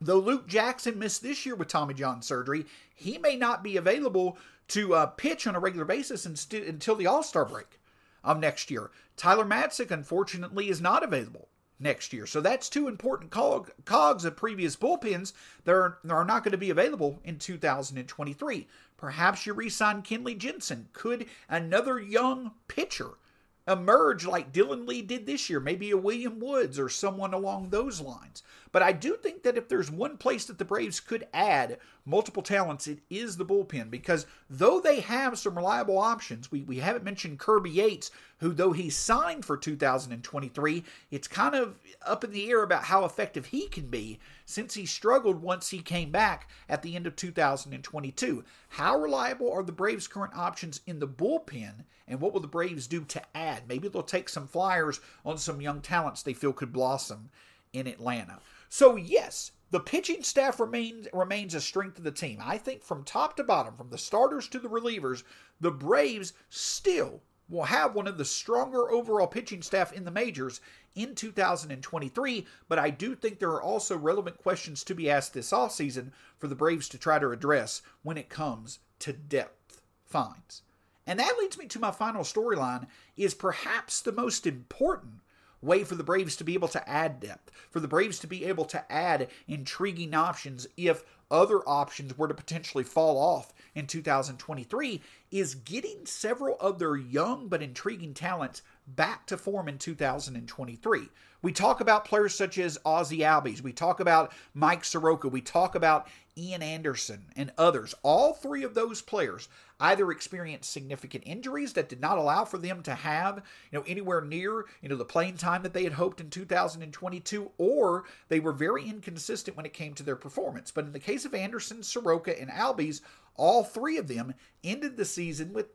Though 0.00 0.20
Luke 0.20 0.46
Jackson 0.46 0.98
missed 0.98 1.22
this 1.22 1.44
year 1.44 1.56
with 1.56 1.68
Tommy 1.68 1.94
John 1.94 2.22
surgery, 2.22 2.66
he 2.94 3.18
may 3.18 3.36
not 3.36 3.64
be 3.64 3.76
available 3.76 4.38
to 4.68 4.94
uh, 4.94 5.06
pitch 5.06 5.48
on 5.48 5.56
a 5.56 5.60
regular 5.60 5.84
basis 5.84 6.26
inst- 6.26 6.54
until 6.54 6.94
the 6.94 7.06
All 7.08 7.24
Star 7.24 7.44
break 7.44 7.80
of 8.24 8.38
next 8.38 8.70
year. 8.70 8.90
Tyler 9.16 9.44
Matzek, 9.44 9.90
unfortunately, 9.90 10.68
is 10.68 10.80
not 10.80 11.02
available 11.02 11.48
next 11.78 12.12
year. 12.12 12.26
So 12.26 12.40
that's 12.40 12.68
two 12.68 12.88
important 12.88 13.30
cog- 13.30 13.72
cogs 13.84 14.24
of 14.24 14.36
previous 14.36 14.76
bullpens 14.76 15.32
that 15.64 15.72
are, 15.72 15.98
that 16.04 16.12
are 16.12 16.24
not 16.24 16.44
going 16.44 16.52
to 16.52 16.58
be 16.58 16.70
available 16.70 17.20
in 17.24 17.38
2023. 17.38 18.68
Perhaps 18.96 19.46
you 19.46 19.52
re 19.52 19.68
sign 19.68 20.02
Kenley 20.02 20.38
Jansen. 20.38 20.88
Could 20.92 21.26
another 21.48 21.98
young 21.98 22.52
pitcher 22.68 23.18
emerge 23.66 24.26
like 24.26 24.52
Dylan 24.52 24.88
Lee 24.88 25.02
did 25.02 25.26
this 25.26 25.48
year, 25.48 25.60
maybe 25.60 25.90
a 25.90 25.96
William 25.96 26.40
Woods 26.40 26.78
or 26.78 26.88
someone 26.88 27.32
along 27.32 27.70
those 27.70 28.00
lines. 28.00 28.42
But 28.72 28.82
I 28.82 28.92
do 28.92 29.16
think 29.16 29.42
that 29.42 29.56
if 29.56 29.68
there's 29.68 29.90
one 29.90 30.16
place 30.16 30.44
that 30.46 30.58
the 30.58 30.64
Braves 30.64 30.98
could 30.98 31.26
add 31.32 31.78
multiple 32.04 32.42
talents, 32.42 32.86
it 32.86 33.00
is 33.10 33.36
the 33.36 33.44
bullpen 33.44 33.90
because 33.90 34.26
though 34.52 34.80
they 34.80 35.00
have 35.00 35.38
some 35.38 35.56
reliable 35.56 35.98
options, 35.98 36.52
we, 36.52 36.62
we 36.62 36.76
haven't 36.76 37.04
mentioned 37.04 37.38
Kirby 37.38 37.70
Yates, 37.70 38.10
who 38.36 38.52
though 38.52 38.72
he 38.72 38.90
signed 38.90 39.46
for 39.46 39.56
2023, 39.56 40.84
it's 41.10 41.26
kind 41.26 41.54
of 41.54 41.78
up 42.04 42.22
in 42.22 42.32
the 42.32 42.50
air 42.50 42.62
about 42.62 42.84
how 42.84 43.06
effective 43.06 43.46
he 43.46 43.66
can 43.68 43.86
be 43.86 44.18
since 44.44 44.74
he 44.74 44.84
struggled 44.84 45.40
once 45.40 45.70
he 45.70 45.78
came 45.78 46.10
back 46.10 46.50
at 46.68 46.82
the 46.82 46.94
end 46.94 47.06
of 47.06 47.16
2022. 47.16 48.44
How 48.68 48.98
reliable 48.98 49.50
are 49.50 49.62
the 49.62 49.72
Braves' 49.72 50.06
current 50.06 50.36
options 50.36 50.82
in 50.86 50.98
the 50.98 51.08
bullpen, 51.08 51.84
and 52.06 52.20
what 52.20 52.34
will 52.34 52.40
the 52.40 52.46
Braves 52.46 52.86
do 52.86 53.04
to 53.06 53.22
add? 53.34 53.62
Maybe 53.66 53.88
they'll 53.88 54.02
take 54.02 54.28
some 54.28 54.46
flyers 54.46 55.00
on 55.24 55.38
some 55.38 55.62
young 55.62 55.80
talents 55.80 56.22
they 56.22 56.34
feel 56.34 56.52
could 56.52 56.74
blossom 56.74 57.30
in 57.72 57.86
Atlanta. 57.86 58.40
So, 58.68 58.96
yes, 58.96 59.52
the 59.72 59.80
pitching 59.80 60.22
staff 60.22 60.60
remains 60.60 61.08
remains 61.14 61.54
a 61.54 61.60
strength 61.60 61.96
of 61.96 62.04
the 62.04 62.12
team. 62.12 62.38
I 62.42 62.58
think 62.58 62.84
from 62.84 63.04
top 63.04 63.36
to 63.36 63.42
bottom, 63.42 63.74
from 63.74 63.88
the 63.88 63.98
starters 63.98 64.46
to 64.48 64.58
the 64.58 64.68
relievers, 64.68 65.24
the 65.60 65.70
Braves 65.70 66.34
still 66.50 67.22
will 67.48 67.64
have 67.64 67.94
one 67.94 68.06
of 68.06 68.18
the 68.18 68.24
stronger 68.24 68.90
overall 68.90 69.26
pitching 69.26 69.62
staff 69.62 69.90
in 69.92 70.04
the 70.04 70.10
majors 70.10 70.60
in 70.94 71.14
2023, 71.14 72.46
but 72.68 72.78
I 72.78 72.90
do 72.90 73.14
think 73.14 73.38
there 73.38 73.50
are 73.50 73.62
also 73.62 73.96
relevant 73.96 74.38
questions 74.38 74.84
to 74.84 74.94
be 74.94 75.10
asked 75.10 75.32
this 75.32 75.52
offseason 75.52 76.12
for 76.38 76.48
the 76.48 76.54
Braves 76.54 76.88
to 76.90 76.98
try 76.98 77.18
to 77.18 77.30
address 77.30 77.80
when 78.02 78.18
it 78.18 78.28
comes 78.28 78.78
to 79.00 79.12
depth 79.14 79.80
finds. 80.04 80.62
And 81.06 81.18
that 81.18 81.36
leads 81.40 81.58
me 81.58 81.66
to 81.68 81.80
my 81.80 81.90
final 81.90 82.24
storyline 82.24 82.86
is 83.16 83.34
perhaps 83.34 84.00
the 84.00 84.12
most 84.12 84.46
important 84.46 85.21
way 85.62 85.84
for 85.84 85.94
the 85.94 86.04
Braves 86.04 86.36
to 86.36 86.44
be 86.44 86.54
able 86.54 86.68
to 86.68 86.88
add 86.88 87.20
depth, 87.20 87.50
for 87.70 87.80
the 87.80 87.88
Braves 87.88 88.18
to 88.20 88.26
be 88.26 88.44
able 88.44 88.64
to 88.66 88.92
add 88.92 89.28
intriguing 89.46 90.14
options 90.14 90.66
if 90.76 91.04
other 91.30 91.60
options 91.66 92.18
were 92.18 92.28
to 92.28 92.34
potentially 92.34 92.84
fall 92.84 93.16
off 93.16 93.54
in 93.74 93.86
2023 93.86 95.00
is 95.30 95.54
getting 95.54 96.04
several 96.04 96.56
of 96.60 96.78
their 96.78 96.94
young 96.96 97.48
but 97.48 97.62
intriguing 97.62 98.12
talents 98.12 98.60
back 98.86 99.26
to 99.26 99.38
form 99.38 99.66
in 99.66 99.78
2023. 99.78 101.08
We 101.40 101.52
talk 101.52 101.80
about 101.80 102.04
players 102.04 102.34
such 102.34 102.58
as 102.58 102.78
Ozzie 102.84 103.20
Albies, 103.20 103.62
we 103.62 103.72
talk 103.72 103.98
about 103.98 104.32
Mike 104.54 104.84
Soroka, 104.84 105.28
we 105.28 105.40
talk 105.40 105.74
about 105.74 106.06
Ian 106.36 106.62
Anderson 106.62 107.26
and 107.34 107.52
others. 107.58 107.94
All 108.02 108.34
three 108.34 108.62
of 108.62 108.74
those 108.74 109.02
players 109.02 109.48
either 109.82 110.12
experienced 110.12 110.70
significant 110.70 111.24
injuries 111.26 111.72
that 111.72 111.88
did 111.88 112.00
not 112.00 112.16
allow 112.16 112.44
for 112.44 112.56
them 112.56 112.82
to 112.84 112.94
have, 112.94 113.42
you 113.70 113.78
know, 113.78 113.84
anywhere 113.86 114.20
near, 114.20 114.64
you 114.80 114.88
know, 114.88 114.94
the 114.96 115.04
playing 115.04 115.36
time 115.36 115.64
that 115.64 115.74
they 115.74 115.82
had 115.82 115.94
hoped 115.94 116.20
in 116.20 116.30
2022 116.30 117.50
or 117.58 118.04
they 118.28 118.38
were 118.38 118.52
very 118.52 118.88
inconsistent 118.88 119.56
when 119.56 119.66
it 119.66 119.72
came 119.72 119.92
to 119.92 120.04
their 120.04 120.14
performance. 120.14 120.70
But 120.70 120.84
in 120.84 120.92
the 120.92 121.00
case 121.00 121.24
of 121.24 121.34
Anderson, 121.34 121.82
Soroka 121.82 122.40
and 122.40 122.48
Albies, 122.48 123.00
all 123.34 123.64
three 123.64 123.98
of 123.98 124.06
them 124.06 124.34
ended 124.62 124.96
the 124.96 125.04
season 125.04 125.52
with 125.52 125.66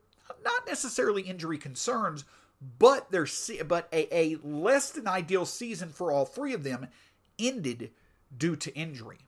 not 0.41 0.65
necessarily 0.65 1.23
injury 1.23 1.57
concerns, 1.57 2.23
but 2.79 3.11
their 3.11 3.27
but 3.67 3.89
a, 3.91 4.07
a 4.15 4.37
less 4.41 4.89
than 4.91 5.07
ideal 5.07 5.45
season 5.45 5.89
for 5.89 6.13
all 6.13 6.25
three 6.25 6.53
of 6.53 6.63
them 6.63 6.87
ended 7.37 7.91
due 8.35 8.55
to 8.55 8.73
injury. 8.73 9.26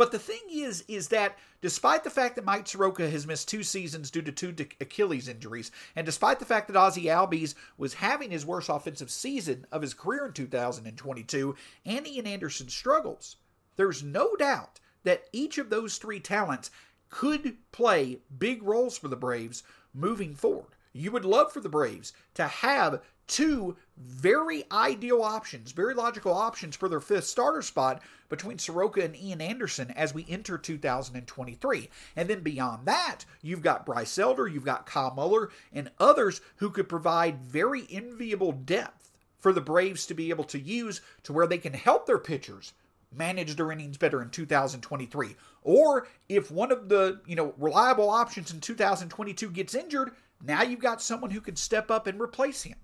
But 0.00 0.12
the 0.12 0.18
thing 0.18 0.40
is, 0.50 0.82
is 0.88 1.08
that 1.08 1.36
despite 1.60 2.04
the 2.04 2.08
fact 2.08 2.36
that 2.36 2.44
Mike 2.46 2.66
Soroka 2.66 3.10
has 3.10 3.26
missed 3.26 3.50
two 3.50 3.62
seasons 3.62 4.10
due 4.10 4.22
to 4.22 4.32
two 4.32 4.54
Achilles 4.80 5.28
injuries, 5.28 5.70
and 5.94 6.06
despite 6.06 6.38
the 6.38 6.46
fact 6.46 6.68
that 6.68 6.76
Ozzie 6.76 7.04
Albies 7.04 7.54
was 7.76 7.92
having 7.92 8.30
his 8.30 8.46
worst 8.46 8.70
offensive 8.70 9.10
season 9.10 9.66
of 9.70 9.82
his 9.82 9.92
career 9.92 10.24
in 10.24 10.32
2022, 10.32 11.54
and 11.84 12.06
Ian 12.06 12.26
Anderson 12.26 12.70
struggles, 12.70 13.36
there's 13.76 14.02
no 14.02 14.34
doubt 14.36 14.80
that 15.04 15.24
each 15.34 15.58
of 15.58 15.68
those 15.68 15.98
three 15.98 16.18
talents 16.18 16.70
could 17.10 17.58
play 17.70 18.20
big 18.38 18.62
roles 18.62 18.96
for 18.96 19.08
the 19.08 19.16
Braves 19.16 19.62
moving 19.92 20.34
forward. 20.34 20.76
You 20.94 21.12
would 21.12 21.26
love 21.26 21.52
for 21.52 21.60
the 21.60 21.68
Braves 21.68 22.14
to 22.36 22.46
have 22.46 23.02
two 23.30 23.76
very 23.96 24.64
ideal 24.72 25.22
options, 25.22 25.72
very 25.72 25.94
logical 25.94 26.34
options 26.34 26.74
for 26.74 26.88
their 26.88 27.00
fifth 27.00 27.24
starter 27.24 27.62
spot 27.62 28.02
between 28.28 28.58
Soroka 28.58 29.02
and 29.02 29.16
Ian 29.16 29.40
Anderson 29.40 29.92
as 29.92 30.12
we 30.12 30.26
enter 30.28 30.58
2023. 30.58 31.88
And 32.16 32.28
then 32.28 32.40
beyond 32.40 32.86
that, 32.86 33.24
you've 33.40 33.62
got 33.62 33.86
Bryce 33.86 34.18
Elder, 34.18 34.48
you've 34.48 34.64
got 34.64 34.84
Kyle 34.84 35.14
Muller, 35.14 35.50
and 35.72 35.90
others 36.00 36.40
who 36.56 36.70
could 36.70 36.88
provide 36.88 37.40
very 37.40 37.86
enviable 37.88 38.52
depth 38.52 39.12
for 39.38 39.52
the 39.52 39.60
Braves 39.60 40.06
to 40.06 40.14
be 40.14 40.30
able 40.30 40.44
to 40.44 40.58
use 40.58 41.00
to 41.22 41.32
where 41.32 41.46
they 41.46 41.58
can 41.58 41.72
help 41.72 42.06
their 42.06 42.18
pitchers 42.18 42.72
manage 43.12 43.56
their 43.56 43.72
innings 43.72 43.96
better 43.96 44.22
in 44.22 44.30
2023. 44.30 45.36
Or 45.62 46.08
if 46.28 46.50
one 46.50 46.72
of 46.72 46.88
the, 46.88 47.20
you 47.26 47.36
know, 47.36 47.54
reliable 47.58 48.10
options 48.10 48.52
in 48.52 48.60
2022 48.60 49.50
gets 49.50 49.74
injured, 49.74 50.12
now 50.42 50.62
you've 50.62 50.80
got 50.80 51.02
someone 51.02 51.30
who 51.30 51.40
can 51.40 51.56
step 51.56 51.90
up 51.90 52.06
and 52.06 52.20
replace 52.20 52.62
him. 52.62 52.76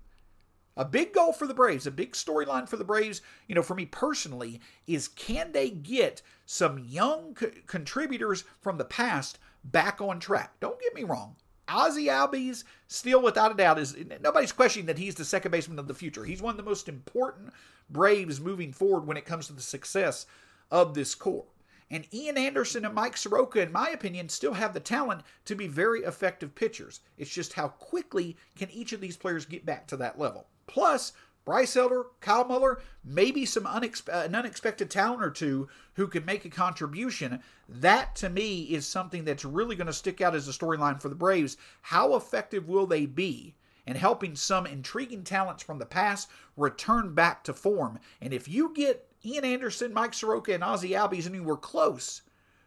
A 0.77 0.85
big 0.85 1.11
goal 1.11 1.33
for 1.33 1.47
the 1.47 1.55
Braves, 1.55 1.87
a 1.87 1.91
big 1.91 2.13
storyline 2.13 2.69
for 2.69 2.77
the 2.77 2.83
Braves, 2.83 3.21
you 3.47 3.55
know, 3.55 3.63
for 3.63 3.73
me 3.73 3.85
personally, 3.85 4.61
is 4.85 5.07
can 5.07 5.51
they 5.51 5.71
get 5.71 6.21
some 6.45 6.77
young 6.77 7.33
co- 7.33 7.49
contributors 7.65 8.43
from 8.61 8.77
the 8.77 8.85
past 8.85 9.39
back 9.63 9.99
on 9.99 10.19
track? 10.19 10.53
Don't 10.59 10.79
get 10.79 10.93
me 10.93 11.03
wrong. 11.03 11.35
Ozzie 11.67 12.05
Albies, 12.05 12.63
still 12.87 13.21
without 13.23 13.51
a 13.51 13.55
doubt, 13.55 13.79
is 13.79 13.97
nobody's 14.21 14.51
questioning 14.51 14.85
that 14.85 14.99
he's 14.99 15.15
the 15.15 15.25
second 15.25 15.51
baseman 15.51 15.79
of 15.79 15.87
the 15.87 15.95
future. 15.95 16.23
He's 16.23 16.43
one 16.43 16.51
of 16.51 16.57
the 16.57 16.69
most 16.69 16.87
important 16.87 17.51
Braves 17.89 18.39
moving 18.39 18.71
forward 18.71 19.07
when 19.07 19.17
it 19.17 19.25
comes 19.25 19.47
to 19.47 19.53
the 19.53 19.61
success 19.61 20.27
of 20.69 20.93
this 20.93 21.15
core. 21.15 21.45
And 21.89 22.05
Ian 22.13 22.37
Anderson 22.37 22.85
and 22.85 22.93
Mike 22.93 23.17
Soroka, 23.17 23.61
in 23.61 23.71
my 23.71 23.89
opinion, 23.89 24.29
still 24.29 24.53
have 24.53 24.73
the 24.73 24.79
talent 24.79 25.21
to 25.45 25.55
be 25.55 25.67
very 25.67 26.01
effective 26.01 26.53
pitchers. 26.53 26.99
It's 27.17 27.33
just 27.33 27.53
how 27.53 27.69
quickly 27.69 28.37
can 28.55 28.69
each 28.69 28.93
of 28.93 29.01
these 29.01 29.17
players 29.17 29.45
get 29.45 29.65
back 29.65 29.87
to 29.87 29.97
that 29.97 30.19
level. 30.19 30.47
Plus, 30.67 31.13
Bryce 31.47 31.77
Elder, 31.77 32.07
Kyle 32.19 32.43
Muller, 32.43 32.81
maybe 33.05 33.45
some 33.45 33.63
unexpe- 33.63 34.25
an 34.25 34.35
unexpected 34.35 34.91
talent 34.91 35.23
or 35.23 35.31
two 35.31 35.69
who 35.93 36.07
could 36.07 36.25
make 36.25 36.43
a 36.43 36.49
contribution. 36.49 37.41
That 37.69 38.17
to 38.17 38.27
me 38.27 38.63
is 38.63 38.85
something 38.85 39.23
that's 39.23 39.45
really 39.45 39.77
going 39.77 39.87
to 39.87 39.93
stick 39.93 40.19
out 40.19 40.35
as 40.35 40.49
a 40.49 40.51
storyline 40.51 41.01
for 41.01 41.07
the 41.07 41.15
Braves. 41.15 41.55
How 41.83 42.15
effective 42.15 42.67
will 42.67 42.85
they 42.85 43.05
be 43.05 43.55
in 43.85 43.95
helping 43.95 44.35
some 44.35 44.65
intriguing 44.65 45.23
talents 45.23 45.63
from 45.63 45.79
the 45.79 45.85
past 45.85 46.29
return 46.57 47.15
back 47.15 47.45
to 47.45 47.53
form? 47.53 47.99
And 48.19 48.33
if 48.33 48.49
you 48.49 48.73
get 48.75 49.07
Ian 49.25 49.45
Anderson, 49.45 49.93
Mike 49.93 50.13
Soroka, 50.13 50.53
and 50.53 50.65
Ozzie 50.65 50.91
Albies 50.91 51.27
anywhere 51.27 51.55
close 51.55 52.23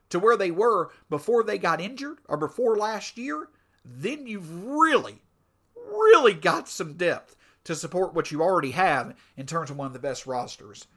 to 0.08 0.18
where 0.18 0.38
they 0.38 0.50
were 0.50 0.90
before 1.10 1.42
they 1.42 1.58
got 1.58 1.82
injured 1.82 2.20
or 2.30 2.38
before 2.38 2.76
last 2.76 3.18
year, 3.18 3.50
then 3.84 4.26
you've 4.26 4.64
really, 4.64 5.20
really 5.76 6.32
got 6.32 6.66
some 6.66 6.94
depth 6.94 7.36
to 7.70 7.76
support 7.76 8.14
what 8.14 8.32
you 8.32 8.42
already 8.42 8.72
have 8.72 9.14
in 9.36 9.46
terms 9.46 9.70
of 9.70 9.76
one 9.76 9.86
of 9.86 9.92
the 9.92 10.00
best 10.00 10.26
rosters 10.26 10.88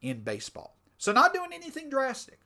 in 0.00 0.22
baseball. 0.22 0.74
So, 0.96 1.12
not 1.12 1.34
doing 1.34 1.50
anything 1.52 1.90
drastic. 1.90 2.40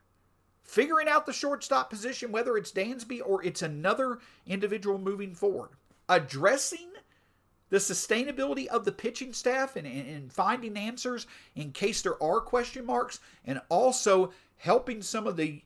Figuring 0.65 1.07
out 1.07 1.25
the 1.25 1.33
shortstop 1.33 1.89
position, 1.89 2.33
whether 2.33 2.57
it's 2.57 2.73
Dansby 2.73 3.21
or 3.25 3.45
it's 3.45 3.63
another 3.63 4.19
individual 4.45 4.99
moving 4.99 5.37
forward. 5.37 5.71
Addressing 6.09 6.91
the 7.69 7.77
sustainability 7.77 8.67
of 8.67 8.85
the 8.85 8.91
pitching 8.91 9.33
staff 9.33 9.77
and, 9.77 9.87
and, 9.87 10.33
finding 10.33 10.77
answers 10.77 11.29
in 11.55 11.71
case 11.71 12.03
there 12.03 12.21
are 12.21 12.41
question 12.41 12.85
marks, 12.85 13.21
and 13.45 13.61
also 13.69 14.33
helping 14.57 15.01
some 15.01 15.29
of 15.29 15.37
the 15.37 15.63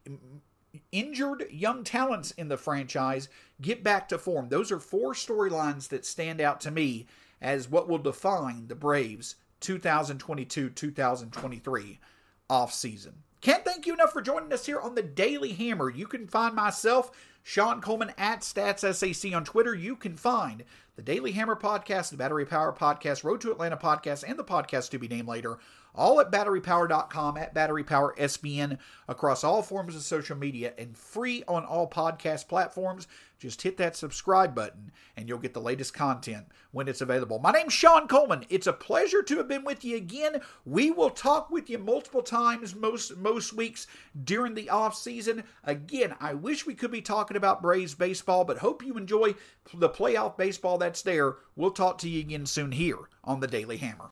injured 0.92 1.46
young 1.50 1.84
talents 1.84 2.32
in 2.32 2.48
the 2.48 2.58
franchise 2.58 3.30
get 3.62 3.82
back 3.82 4.10
to 4.10 4.18
form. 4.18 4.50
Those 4.50 4.70
are 4.70 4.78
four 4.78 5.14
storylines 5.14 5.88
that 5.88 6.04
stand 6.04 6.42
out 6.42 6.60
to 6.60 6.70
me 6.70 7.06
as 7.40 7.68
what 7.68 7.88
will 7.88 7.98
define 7.98 8.68
the 8.68 8.74
Braves 8.74 9.36
2022 9.60 10.70
2023 10.70 12.00
offseason. 12.48 13.12
Can't 13.40 13.64
thank 13.64 13.86
you 13.86 13.94
enough 13.94 14.12
for 14.12 14.20
joining 14.20 14.52
us 14.52 14.66
here 14.66 14.80
on 14.80 14.94
the 14.94 15.02
Daily 15.02 15.52
Hammer. 15.52 15.88
You 15.88 16.06
can 16.06 16.26
find 16.26 16.54
myself, 16.54 17.10
Sean 17.42 17.80
Coleman, 17.80 18.12
at 18.18 18.40
StatsSAC 18.40 19.34
on 19.34 19.44
Twitter. 19.44 19.74
You 19.74 19.96
can 19.96 20.16
find 20.16 20.64
the 20.96 21.02
Daily 21.02 21.32
Hammer 21.32 21.56
podcast, 21.56 22.10
the 22.10 22.18
Battery 22.18 22.44
Power 22.44 22.74
podcast, 22.78 23.24
Road 23.24 23.40
to 23.40 23.50
Atlanta 23.50 23.78
podcast, 23.78 24.24
and 24.28 24.38
the 24.38 24.44
podcast 24.44 24.90
to 24.90 24.98
be 24.98 25.08
named 25.08 25.28
later 25.28 25.58
all 25.94 26.20
at 26.20 26.30
batterypower.com, 26.30 27.36
at 27.36 27.54
batterypowersbn, 27.54 28.78
across 29.08 29.44
all 29.44 29.62
forms 29.62 29.96
of 29.96 30.02
social 30.02 30.36
media, 30.36 30.72
and 30.78 30.96
free 30.96 31.42
on 31.48 31.64
all 31.64 31.88
podcast 31.88 32.48
platforms. 32.48 33.06
Just 33.40 33.62
hit 33.62 33.78
that 33.78 33.96
subscribe 33.96 34.54
button 34.54 34.92
and 35.16 35.26
you'll 35.26 35.38
get 35.38 35.54
the 35.54 35.62
latest 35.62 35.94
content 35.94 36.44
when 36.72 36.88
it's 36.88 37.00
available. 37.00 37.38
My 37.38 37.50
name's 37.50 37.72
Sean 37.72 38.06
Coleman. 38.06 38.44
It's 38.50 38.66
a 38.66 38.72
pleasure 38.72 39.22
to 39.22 39.38
have 39.38 39.48
been 39.48 39.64
with 39.64 39.82
you 39.82 39.96
again. 39.96 40.42
We 40.66 40.90
will 40.90 41.08
talk 41.08 41.50
with 41.50 41.70
you 41.70 41.78
multiple 41.78 42.22
times 42.22 42.74
most 42.74 43.16
most 43.16 43.54
weeks 43.54 43.86
during 44.24 44.54
the 44.54 44.68
off 44.68 44.94
season. 44.94 45.44
Again, 45.64 46.14
I 46.20 46.34
wish 46.34 46.66
we 46.66 46.74
could 46.74 46.90
be 46.90 47.00
talking 47.00 47.38
about 47.38 47.62
Braves 47.62 47.94
baseball, 47.94 48.44
but 48.44 48.58
hope 48.58 48.84
you 48.84 48.98
enjoy 48.98 49.34
the 49.72 49.88
playoff 49.88 50.36
baseball 50.36 50.76
that's 50.76 51.00
there. 51.00 51.36
We'll 51.56 51.70
talk 51.70 51.96
to 51.98 52.10
you 52.10 52.20
again 52.20 52.44
soon 52.44 52.72
here 52.72 52.98
on 53.24 53.40
the 53.40 53.46
Daily 53.46 53.78
Hammer. 53.78 54.10